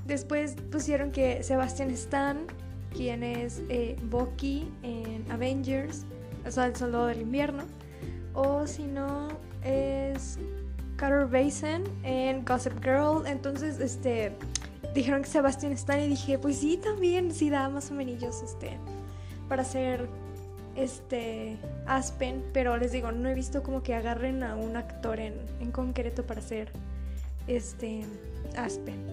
después 0.06 0.56
pusieron 0.70 1.10
que 1.10 1.42
Sebastian 1.42 1.90
Stan, 1.90 2.46
quien 2.94 3.22
es 3.22 3.62
eh, 3.68 3.96
Bucky 4.04 4.68
en 4.82 5.30
Avengers, 5.30 6.04
o 6.46 6.50
sea, 6.50 6.66
el 6.66 6.76
soldado 6.76 7.06
del 7.06 7.22
invierno. 7.22 7.64
O 8.34 8.66
si 8.66 8.84
no, 8.84 9.28
es 9.64 10.38
Carol 11.02 11.26
Basin 11.26 11.82
en 12.04 12.44
Gossip 12.44 12.80
Girl. 12.80 13.26
Entonces, 13.26 13.80
este, 13.80 14.30
dijeron 14.94 15.22
que 15.22 15.28
Sebastian 15.28 15.72
Stan 15.72 15.98
y 15.98 16.06
dije, 16.06 16.38
pues 16.38 16.58
sí, 16.58 16.76
también, 16.76 17.34
sí 17.34 17.50
da 17.50 17.68
más 17.68 17.90
o 17.90 17.94
menos, 17.94 18.40
este, 18.40 18.78
para 19.48 19.64
ser, 19.64 20.06
este, 20.76 21.56
Aspen. 21.88 22.44
Pero 22.52 22.76
les 22.76 22.92
digo, 22.92 23.10
no 23.10 23.28
he 23.28 23.34
visto 23.34 23.64
como 23.64 23.82
que 23.82 23.96
agarren 23.96 24.44
a 24.44 24.54
un 24.54 24.76
actor 24.76 25.18
en, 25.18 25.34
en 25.60 25.72
concreto 25.72 26.24
para 26.24 26.40
ser, 26.40 26.70
este, 27.48 28.04
Aspen. 28.56 29.04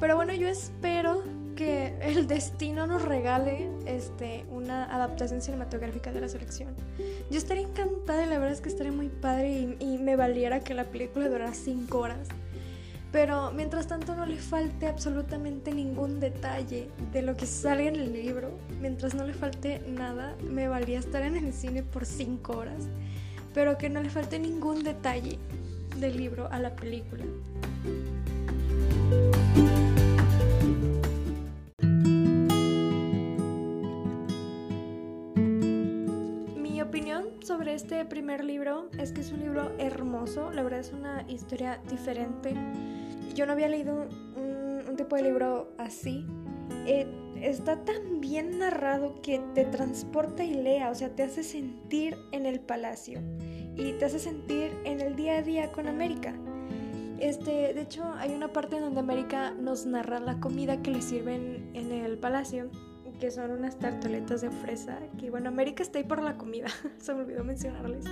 Pero 0.00 0.16
bueno, 0.16 0.34
yo 0.34 0.48
espero 0.48 1.22
que 1.54 1.94
el 2.00 2.26
destino 2.26 2.86
nos 2.86 3.02
regale 3.02 3.68
este, 3.86 4.44
una 4.50 4.84
adaptación 4.94 5.40
cinematográfica 5.40 6.12
de 6.12 6.20
la 6.20 6.28
selección. 6.28 6.74
Yo 7.30 7.38
estaría 7.38 7.62
encantada 7.62 8.24
y 8.24 8.28
la 8.28 8.38
verdad 8.38 8.52
es 8.52 8.60
que 8.60 8.68
estaría 8.68 8.92
muy 8.92 9.08
padre 9.08 9.76
y, 9.80 9.98
me 10.04 10.16
valiera 10.16 10.60
que 10.60 10.74
la 10.74 10.84
película 10.84 11.28
durara 11.28 11.54
5 11.54 11.98
horas. 11.98 12.28
Pero 13.10 13.52
mientras 13.52 13.86
tanto 13.86 14.16
no 14.16 14.26
le 14.26 14.36
falte 14.36 14.86
absolutamente 14.88 15.72
ningún 15.72 16.18
detalle 16.20 16.90
de 17.12 17.22
lo 17.22 17.36
que 17.36 17.46
salga 17.46 17.84
en 17.84 17.96
el 17.96 18.12
libro, 18.12 18.50
mientras 18.80 19.14
no 19.14 19.24
le 19.24 19.32
falte 19.32 19.80
nada, 19.88 20.36
me 20.42 20.68
valía 20.68 20.98
estar 20.98 21.22
en 21.22 21.36
el 21.36 21.52
cine 21.52 21.82
por 21.82 22.04
5 22.04 22.52
horas. 22.52 22.88
Pero 23.54 23.78
que 23.78 23.88
no 23.88 24.02
le 24.02 24.10
falte 24.10 24.38
ningún 24.38 24.82
detalle 24.82 25.38
del 25.96 26.16
libro 26.16 26.48
a 26.50 26.58
la 26.58 26.74
película. 26.74 27.24
Este 37.74 38.04
primer 38.04 38.44
libro 38.44 38.88
es 38.98 39.12
que 39.12 39.20
es 39.20 39.32
un 39.32 39.40
libro 39.40 39.72
hermoso, 39.78 40.52
la 40.52 40.62
verdad 40.62 40.80
es 40.80 40.92
una 40.92 41.24
historia 41.28 41.80
diferente. 41.90 42.54
Yo 43.34 43.46
no 43.46 43.52
había 43.52 43.68
leído 43.68 44.06
un, 44.36 44.96
tipo 44.96 45.16
de 45.16 45.22
libro 45.24 45.72
así. 45.76 46.24
Eh, 46.86 47.06
está 47.42 47.84
tan 47.84 48.20
bien 48.20 48.60
narrado 48.60 49.20
que 49.22 49.40
te 49.54 49.64
transporta 49.64 50.44
y 50.44 50.54
lea, 50.54 50.88
o 50.90 50.94
sea, 50.94 51.08
te 51.08 51.24
hace 51.24 51.42
sentir 51.42 52.16
en 52.30 52.46
el 52.46 52.60
palacio 52.60 53.20
y 53.76 53.92
te 53.94 54.04
hace 54.04 54.20
sentir 54.20 54.72
en 54.84 55.00
el 55.00 55.16
día 55.16 55.38
a 55.38 55.42
día 55.42 55.72
con 55.72 55.88
América. 55.88 56.32
Este, 57.18 57.74
de 57.74 57.80
hecho, 57.80 58.04
hay 58.18 58.32
una 58.32 58.52
parte 58.52 58.76
en 58.76 58.82
donde 58.82 59.00
América 59.00 59.52
nos 59.52 59.84
narra 59.84 60.20
la 60.20 60.38
comida 60.38 60.80
que 60.80 60.92
le 60.92 61.02
sirven 61.02 61.70
en 61.74 61.90
el 61.90 62.18
palacio 62.18 62.70
que 63.20 63.30
son 63.30 63.50
unas 63.50 63.78
tartaletas 63.78 64.40
de 64.40 64.50
fresa, 64.50 64.98
que 65.18 65.30
bueno, 65.30 65.48
América 65.48 65.82
está 65.82 65.98
ahí 65.98 66.04
por 66.04 66.22
la 66.22 66.36
comida, 66.36 66.66
se 66.98 67.14
me 67.14 67.22
olvidó 67.22 67.44
mencionarles. 67.44 68.04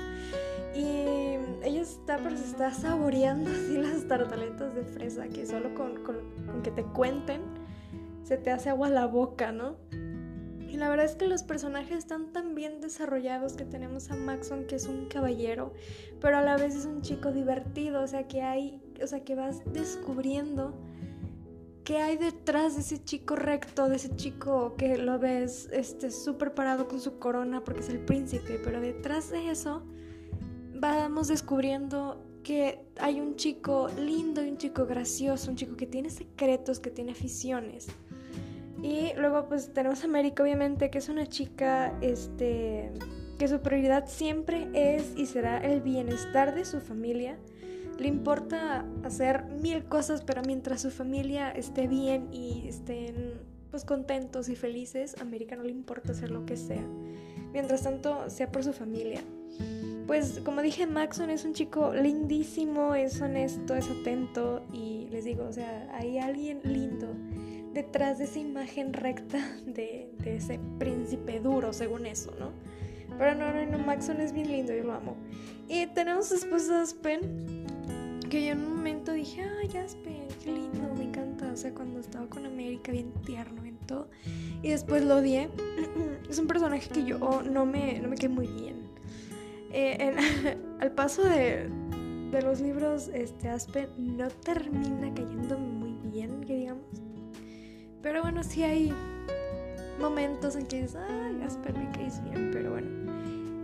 Y 0.74 1.36
ella 1.62 1.82
está, 1.82 2.18
pero 2.18 2.36
se 2.36 2.44
está 2.44 2.72
saboreando 2.72 3.50
así 3.50 3.76
las 3.76 4.06
tartaletas 4.08 4.74
de 4.74 4.84
fresa, 4.84 5.28
que 5.28 5.46
solo 5.46 5.74
con, 5.74 6.02
con, 6.02 6.16
con 6.46 6.62
que 6.62 6.70
te 6.70 6.82
cuenten 6.84 7.42
se 8.24 8.36
te 8.36 8.50
hace 8.50 8.70
agua 8.70 8.88
la 8.88 9.06
boca, 9.06 9.52
¿no? 9.52 9.76
Y 10.72 10.78
la 10.78 10.88
verdad 10.88 11.04
es 11.04 11.16
que 11.16 11.26
los 11.26 11.42
personajes 11.42 11.98
están 11.98 12.32
tan 12.32 12.54
bien 12.54 12.80
desarrollados 12.80 13.52
que 13.52 13.66
tenemos 13.66 14.10
a 14.10 14.16
Maxon 14.16 14.64
que 14.64 14.76
es 14.76 14.86
un 14.86 15.06
caballero, 15.06 15.74
pero 16.18 16.38
a 16.38 16.42
la 16.42 16.56
vez 16.56 16.74
es 16.74 16.86
un 16.86 17.02
chico 17.02 17.30
divertido, 17.30 18.02
o 18.02 18.06
sea 18.06 18.26
que 18.26 18.40
hay, 18.40 18.80
o 19.02 19.06
sea 19.06 19.22
que 19.22 19.34
vas 19.34 19.60
descubriendo 19.66 20.74
qué 21.84 21.98
hay 21.98 22.16
detrás 22.16 22.74
de 22.74 22.82
ese 22.82 23.02
chico 23.04 23.36
recto, 23.36 23.88
de 23.88 23.96
ese 23.96 24.14
chico 24.16 24.74
que 24.76 24.98
lo 24.98 25.18
ves 25.18 25.68
este 25.72 26.10
súper 26.10 26.54
parado 26.54 26.88
con 26.88 27.00
su 27.00 27.18
corona 27.18 27.62
porque 27.64 27.80
es 27.80 27.88
el 27.88 27.98
príncipe, 28.00 28.60
pero 28.62 28.80
detrás 28.80 29.30
de 29.30 29.50
eso 29.50 29.82
vamos 30.74 31.28
descubriendo 31.28 32.22
que 32.42 32.80
hay 32.98 33.20
un 33.20 33.36
chico 33.36 33.88
lindo 33.98 34.44
y 34.44 34.48
un 34.48 34.58
chico 34.58 34.86
gracioso, 34.86 35.50
un 35.50 35.56
chico 35.56 35.76
que 35.76 35.86
tiene 35.86 36.10
secretos, 36.10 36.80
que 36.80 36.90
tiene 36.90 37.12
aficiones. 37.12 37.88
Y 38.82 39.12
luego 39.16 39.48
pues 39.48 39.72
tenemos 39.72 40.02
a 40.02 40.06
América 40.06 40.42
obviamente, 40.42 40.90
que 40.90 40.98
es 40.98 41.08
una 41.08 41.26
chica 41.26 41.96
este 42.00 42.92
que 43.38 43.48
su 43.48 43.60
prioridad 43.60 44.06
siempre 44.06 44.68
es 44.72 45.14
y 45.16 45.26
será 45.26 45.58
el 45.58 45.80
bienestar 45.80 46.54
de 46.54 46.64
su 46.64 46.80
familia 46.80 47.38
le 47.98 48.08
importa 48.08 48.84
hacer 49.04 49.44
mil 49.44 49.84
cosas, 49.84 50.22
pero 50.22 50.42
mientras 50.42 50.82
su 50.82 50.90
familia 50.90 51.50
esté 51.50 51.86
bien 51.86 52.28
y 52.32 52.66
estén 52.68 53.34
pues 53.70 53.84
contentos 53.84 54.48
y 54.48 54.56
felices, 54.56 55.16
a 55.18 55.22
América 55.22 55.56
no 55.56 55.62
le 55.62 55.70
importa 55.70 56.12
hacer 56.12 56.30
lo 56.30 56.44
que 56.44 56.56
sea. 56.56 56.84
Mientras 57.52 57.82
tanto, 57.82 58.28
sea 58.28 58.50
por 58.50 58.64
su 58.64 58.72
familia. 58.72 59.22
Pues 60.06 60.40
como 60.44 60.62
dije, 60.62 60.86
Maxon 60.86 61.30
es 61.30 61.44
un 61.44 61.54
chico 61.54 61.94
lindísimo, 61.94 62.94
es 62.94 63.20
honesto, 63.20 63.74
es 63.74 63.88
atento 63.88 64.62
y 64.72 65.08
les 65.10 65.24
digo, 65.24 65.44
o 65.44 65.52
sea, 65.52 65.88
hay 65.94 66.18
alguien 66.18 66.60
lindo 66.64 67.08
detrás 67.72 68.18
de 68.18 68.24
esa 68.24 68.38
imagen 68.38 68.92
recta 68.92 69.38
de, 69.66 70.10
de 70.18 70.36
ese 70.36 70.60
príncipe 70.78 71.40
duro, 71.40 71.72
según 71.72 72.06
eso, 72.06 72.32
¿no? 72.38 72.50
Pero 73.18 73.34
no, 73.34 73.52
no, 73.52 73.64
no, 73.66 73.78
Maxon 73.78 74.20
es 74.20 74.32
bien 74.32 74.50
lindo, 74.50 74.74
yo 74.74 74.84
lo 74.84 74.92
amo. 74.92 75.16
Y 75.68 75.86
tenemos 75.86 76.32
esposa 76.32 76.82
Aspen, 76.82 77.61
que 78.32 78.46
yo 78.46 78.52
en 78.52 78.64
un 78.64 78.76
momento 78.76 79.12
dije, 79.12 79.42
ay, 79.42 79.76
Aspen, 79.76 80.26
qué 80.42 80.52
lindo, 80.52 80.94
me 80.96 81.04
encanta. 81.04 81.52
O 81.52 81.56
sea, 81.56 81.74
cuando 81.74 82.00
estaba 82.00 82.26
con 82.28 82.46
América, 82.46 82.90
bien 82.90 83.12
tierno, 83.26 83.60
bien 83.60 83.76
todo. 83.86 84.08
Y 84.62 84.70
después 84.70 85.04
lo 85.04 85.16
odié. 85.16 85.50
es 86.30 86.38
un 86.38 86.46
personaje 86.46 86.88
que 86.88 87.04
yo 87.04 87.42
no 87.42 87.66
me, 87.66 88.00
no 88.00 88.08
me 88.08 88.16
quedé 88.16 88.30
muy 88.30 88.46
bien. 88.46 88.88
Eh, 89.70 90.16
al 90.80 90.92
paso 90.92 91.22
de, 91.24 91.68
de, 92.30 92.40
los 92.40 92.62
libros, 92.62 93.08
este 93.08 93.50
Aspen 93.50 93.90
no 93.98 94.28
termina 94.28 95.12
cayendo 95.12 95.58
muy 95.58 95.98
bien, 96.10 96.40
que 96.40 96.56
digamos. 96.56 96.86
Pero 98.00 98.22
bueno, 98.22 98.42
sí 98.42 98.62
hay 98.62 98.94
momentos 100.00 100.56
en 100.56 100.64
que 100.68 100.80
dices, 100.80 100.96
ay, 100.96 101.42
Aspen 101.42 101.78
me 101.78 101.90
caes 101.90 102.24
bien, 102.24 102.48
pero 102.50 102.70
bueno. 102.70 103.12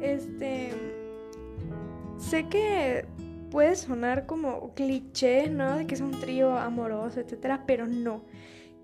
Este. 0.02 0.74
Sé 2.18 2.46
que 2.48 3.06
puede 3.50 3.76
sonar 3.76 4.26
como 4.26 4.74
cliché, 4.74 5.48
¿no? 5.48 5.76
De 5.76 5.86
que 5.86 5.94
es 5.94 6.00
un 6.00 6.18
trío 6.20 6.56
amoroso, 6.56 7.20
etcétera, 7.20 7.64
pero 7.66 7.86
no. 7.86 8.22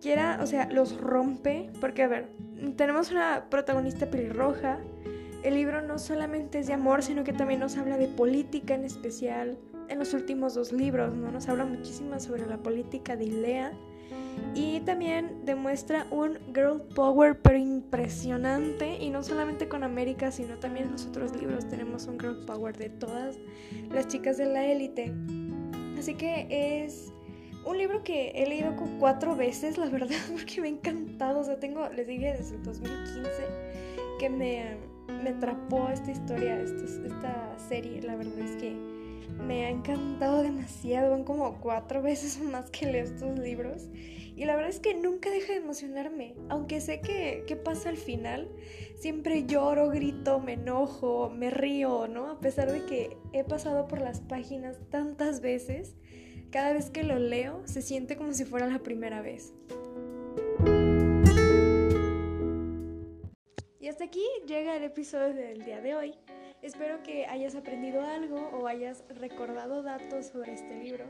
Quiera, 0.00 0.38
o 0.42 0.46
sea, 0.46 0.68
los 0.70 1.00
rompe, 1.00 1.70
porque 1.80 2.02
a 2.02 2.08
ver, 2.08 2.28
tenemos 2.76 3.10
una 3.10 3.46
protagonista 3.50 4.06
pelirroja. 4.06 4.78
El 5.42 5.54
libro 5.54 5.82
no 5.82 5.98
solamente 5.98 6.58
es 6.58 6.66
de 6.66 6.72
amor, 6.72 7.02
sino 7.02 7.24
que 7.24 7.32
también 7.32 7.60
nos 7.60 7.76
habla 7.76 7.96
de 7.96 8.08
política 8.08 8.74
en 8.74 8.84
especial. 8.84 9.58
En 9.88 9.98
los 9.98 10.14
últimos 10.14 10.54
dos 10.54 10.72
libros, 10.72 11.14
¿no? 11.14 11.30
Nos 11.30 11.48
habla 11.48 11.64
muchísimo 11.66 12.18
sobre 12.18 12.46
la 12.46 12.58
política 12.58 13.16
de 13.16 13.24
Ilea 13.24 13.72
Y 14.54 14.80
también 14.80 15.44
demuestra 15.44 16.06
un 16.10 16.38
girl 16.54 16.80
power 16.94 17.40
pero 17.40 17.58
impresionante 17.58 18.96
y 19.02 19.10
no 19.10 19.22
solamente 19.22 19.68
con 19.68 19.82
América, 19.82 20.30
sino 20.30 20.56
también 20.58 20.86
en 20.86 20.92
los 20.92 21.06
otros 21.06 21.34
libros 21.36 21.66
tenemos 21.68 22.06
un 22.06 22.20
girl 22.20 22.44
power 22.46 22.76
de 22.76 22.88
todas 22.88 23.36
las 23.90 24.06
chicas 24.06 24.36
de 24.36 24.46
la 24.46 24.64
élite. 24.64 25.12
Así 25.98 26.14
que 26.14 26.46
es 26.50 27.12
un 27.66 27.78
libro 27.78 28.04
que 28.04 28.30
he 28.30 28.46
leído 28.46 28.74
cuatro 28.98 29.34
veces, 29.34 29.78
la 29.78 29.86
verdad, 29.86 30.16
porque 30.32 30.60
me 30.60 30.68
ha 30.68 30.70
encantado. 30.70 31.40
O 31.40 31.44
sea, 31.44 31.58
tengo, 31.58 31.88
les 31.88 32.06
dije 32.06 32.34
desde 32.36 32.56
el 32.56 32.62
2015 32.62 33.30
que 34.20 34.30
me, 34.30 34.76
me 35.22 35.30
atrapó 35.30 35.88
esta 35.88 36.10
historia, 36.10 36.60
esta 36.60 37.58
serie. 37.68 38.02
La 38.02 38.16
verdad 38.16 38.38
es 38.38 38.56
que 38.56 38.76
me 39.46 39.66
ha 39.66 39.70
encantado 39.70 40.42
demasiado. 40.42 41.10
Van 41.10 41.24
como 41.24 41.60
cuatro 41.60 42.02
veces 42.02 42.40
más 42.40 42.70
que 42.70 42.86
leo 42.86 43.04
estos 43.04 43.38
libros. 43.38 43.88
Y 44.36 44.46
la 44.46 44.56
verdad 44.56 44.70
es 44.70 44.80
que 44.80 44.94
nunca 44.94 45.30
deja 45.30 45.52
de 45.52 45.58
emocionarme. 45.58 46.34
Aunque 46.48 46.80
sé 46.80 47.00
que, 47.00 47.44
qué 47.46 47.54
pasa 47.56 47.88
al 47.88 47.96
final, 47.96 48.48
siempre 48.96 49.46
lloro, 49.46 49.90
grito, 49.90 50.40
me 50.40 50.54
enojo, 50.54 51.30
me 51.30 51.50
río, 51.50 52.08
¿no? 52.08 52.30
A 52.30 52.40
pesar 52.40 52.72
de 52.72 52.84
que 52.84 53.16
he 53.32 53.44
pasado 53.44 53.86
por 53.86 54.00
las 54.00 54.20
páginas 54.20 54.78
tantas 54.90 55.40
veces, 55.40 55.94
cada 56.50 56.72
vez 56.72 56.90
que 56.90 57.04
lo 57.04 57.18
leo 57.18 57.62
se 57.64 57.80
siente 57.82 58.16
como 58.16 58.32
si 58.32 58.44
fuera 58.44 58.66
la 58.66 58.80
primera 58.80 59.22
vez. 59.22 59.52
Y 63.80 63.88
hasta 63.88 64.04
aquí 64.04 64.24
llega 64.46 64.76
el 64.76 64.82
episodio 64.82 65.34
del 65.34 65.64
día 65.64 65.80
de 65.80 65.94
hoy. 65.94 66.14
Espero 66.64 67.02
que 67.02 67.26
hayas 67.26 67.54
aprendido 67.54 68.00
algo 68.00 68.48
o 68.54 68.66
hayas 68.66 69.04
recordado 69.20 69.82
datos 69.82 70.28
sobre 70.28 70.54
este 70.54 70.82
libro. 70.82 71.04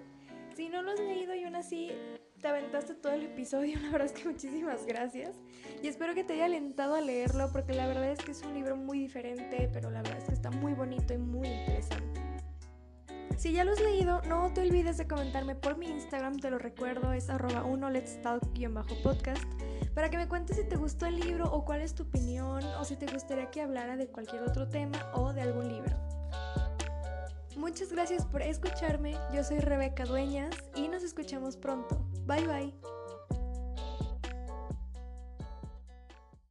Si 0.56 0.68
no 0.68 0.82
lo 0.82 0.90
has 0.90 0.98
leído 0.98 1.32
y 1.32 1.44
aún 1.44 1.54
así 1.54 1.92
te 2.40 2.48
aventaste 2.48 2.96
todo 2.96 3.12
el 3.12 3.22
episodio, 3.22 3.78
la 3.82 3.90
verdad 3.92 4.08
es 4.08 4.20
que 4.20 4.28
muchísimas 4.28 4.84
gracias. 4.84 5.36
Y 5.80 5.86
espero 5.86 6.12
que 6.12 6.24
te 6.24 6.32
haya 6.32 6.46
alentado 6.46 6.96
a 6.96 7.00
leerlo 7.00 7.52
porque 7.52 7.72
la 7.72 7.86
verdad 7.86 8.10
es 8.10 8.18
que 8.18 8.32
es 8.32 8.42
un 8.42 8.52
libro 8.52 8.74
muy 8.74 8.98
diferente, 8.98 9.70
pero 9.72 9.90
la 9.90 10.02
verdad 10.02 10.18
es 10.18 10.24
que 10.24 10.34
está 10.34 10.50
muy 10.50 10.74
bonito 10.74 11.14
y 11.14 11.18
muy 11.18 11.46
interesante. 11.46 12.20
Si 13.36 13.52
ya 13.52 13.62
lo 13.62 13.70
has 13.70 13.80
leído, 13.80 14.22
no 14.22 14.52
te 14.52 14.62
olvides 14.62 14.96
de 14.96 15.06
comentarme 15.06 15.54
por 15.54 15.76
mi 15.76 15.86
Instagram, 15.86 16.36
te 16.36 16.50
lo 16.50 16.58
recuerdo, 16.58 17.12
es 17.12 17.30
arroba 17.30 17.62
1 17.62 17.90
let's 17.90 18.20
talk-podcast, 18.22 19.44
para 19.94 20.10
que 20.10 20.16
me 20.16 20.28
cuentes 20.28 20.56
si 20.56 20.64
te 20.64 20.76
gustó 20.76 21.06
el 21.06 21.20
libro 21.20 21.50
o 21.50 21.64
cuál 21.64 21.80
es 21.80 21.94
tu 21.94 22.04
opinión 22.04 22.62
o 22.78 22.84
si 22.84 22.96
te 22.96 23.06
gustaría 23.06 23.50
que 23.50 23.62
hablara 23.62 23.96
de 23.96 24.08
cualquier 24.08 24.42
otro 24.42 24.68
tema 24.68 24.98
o 25.14 25.32
de 25.32 25.42
algún 25.42 25.68
libro. 25.68 25.96
Muchas 27.56 27.92
gracias 27.92 28.26
por 28.26 28.42
escucharme, 28.42 29.16
yo 29.32 29.44
soy 29.44 29.58
Rebeca 29.60 30.04
Dueñas 30.04 30.56
y 30.74 30.88
nos 30.88 31.02
escuchamos 31.02 31.56
pronto. 31.56 32.04
Bye 32.26 32.46
bye. 32.46 32.93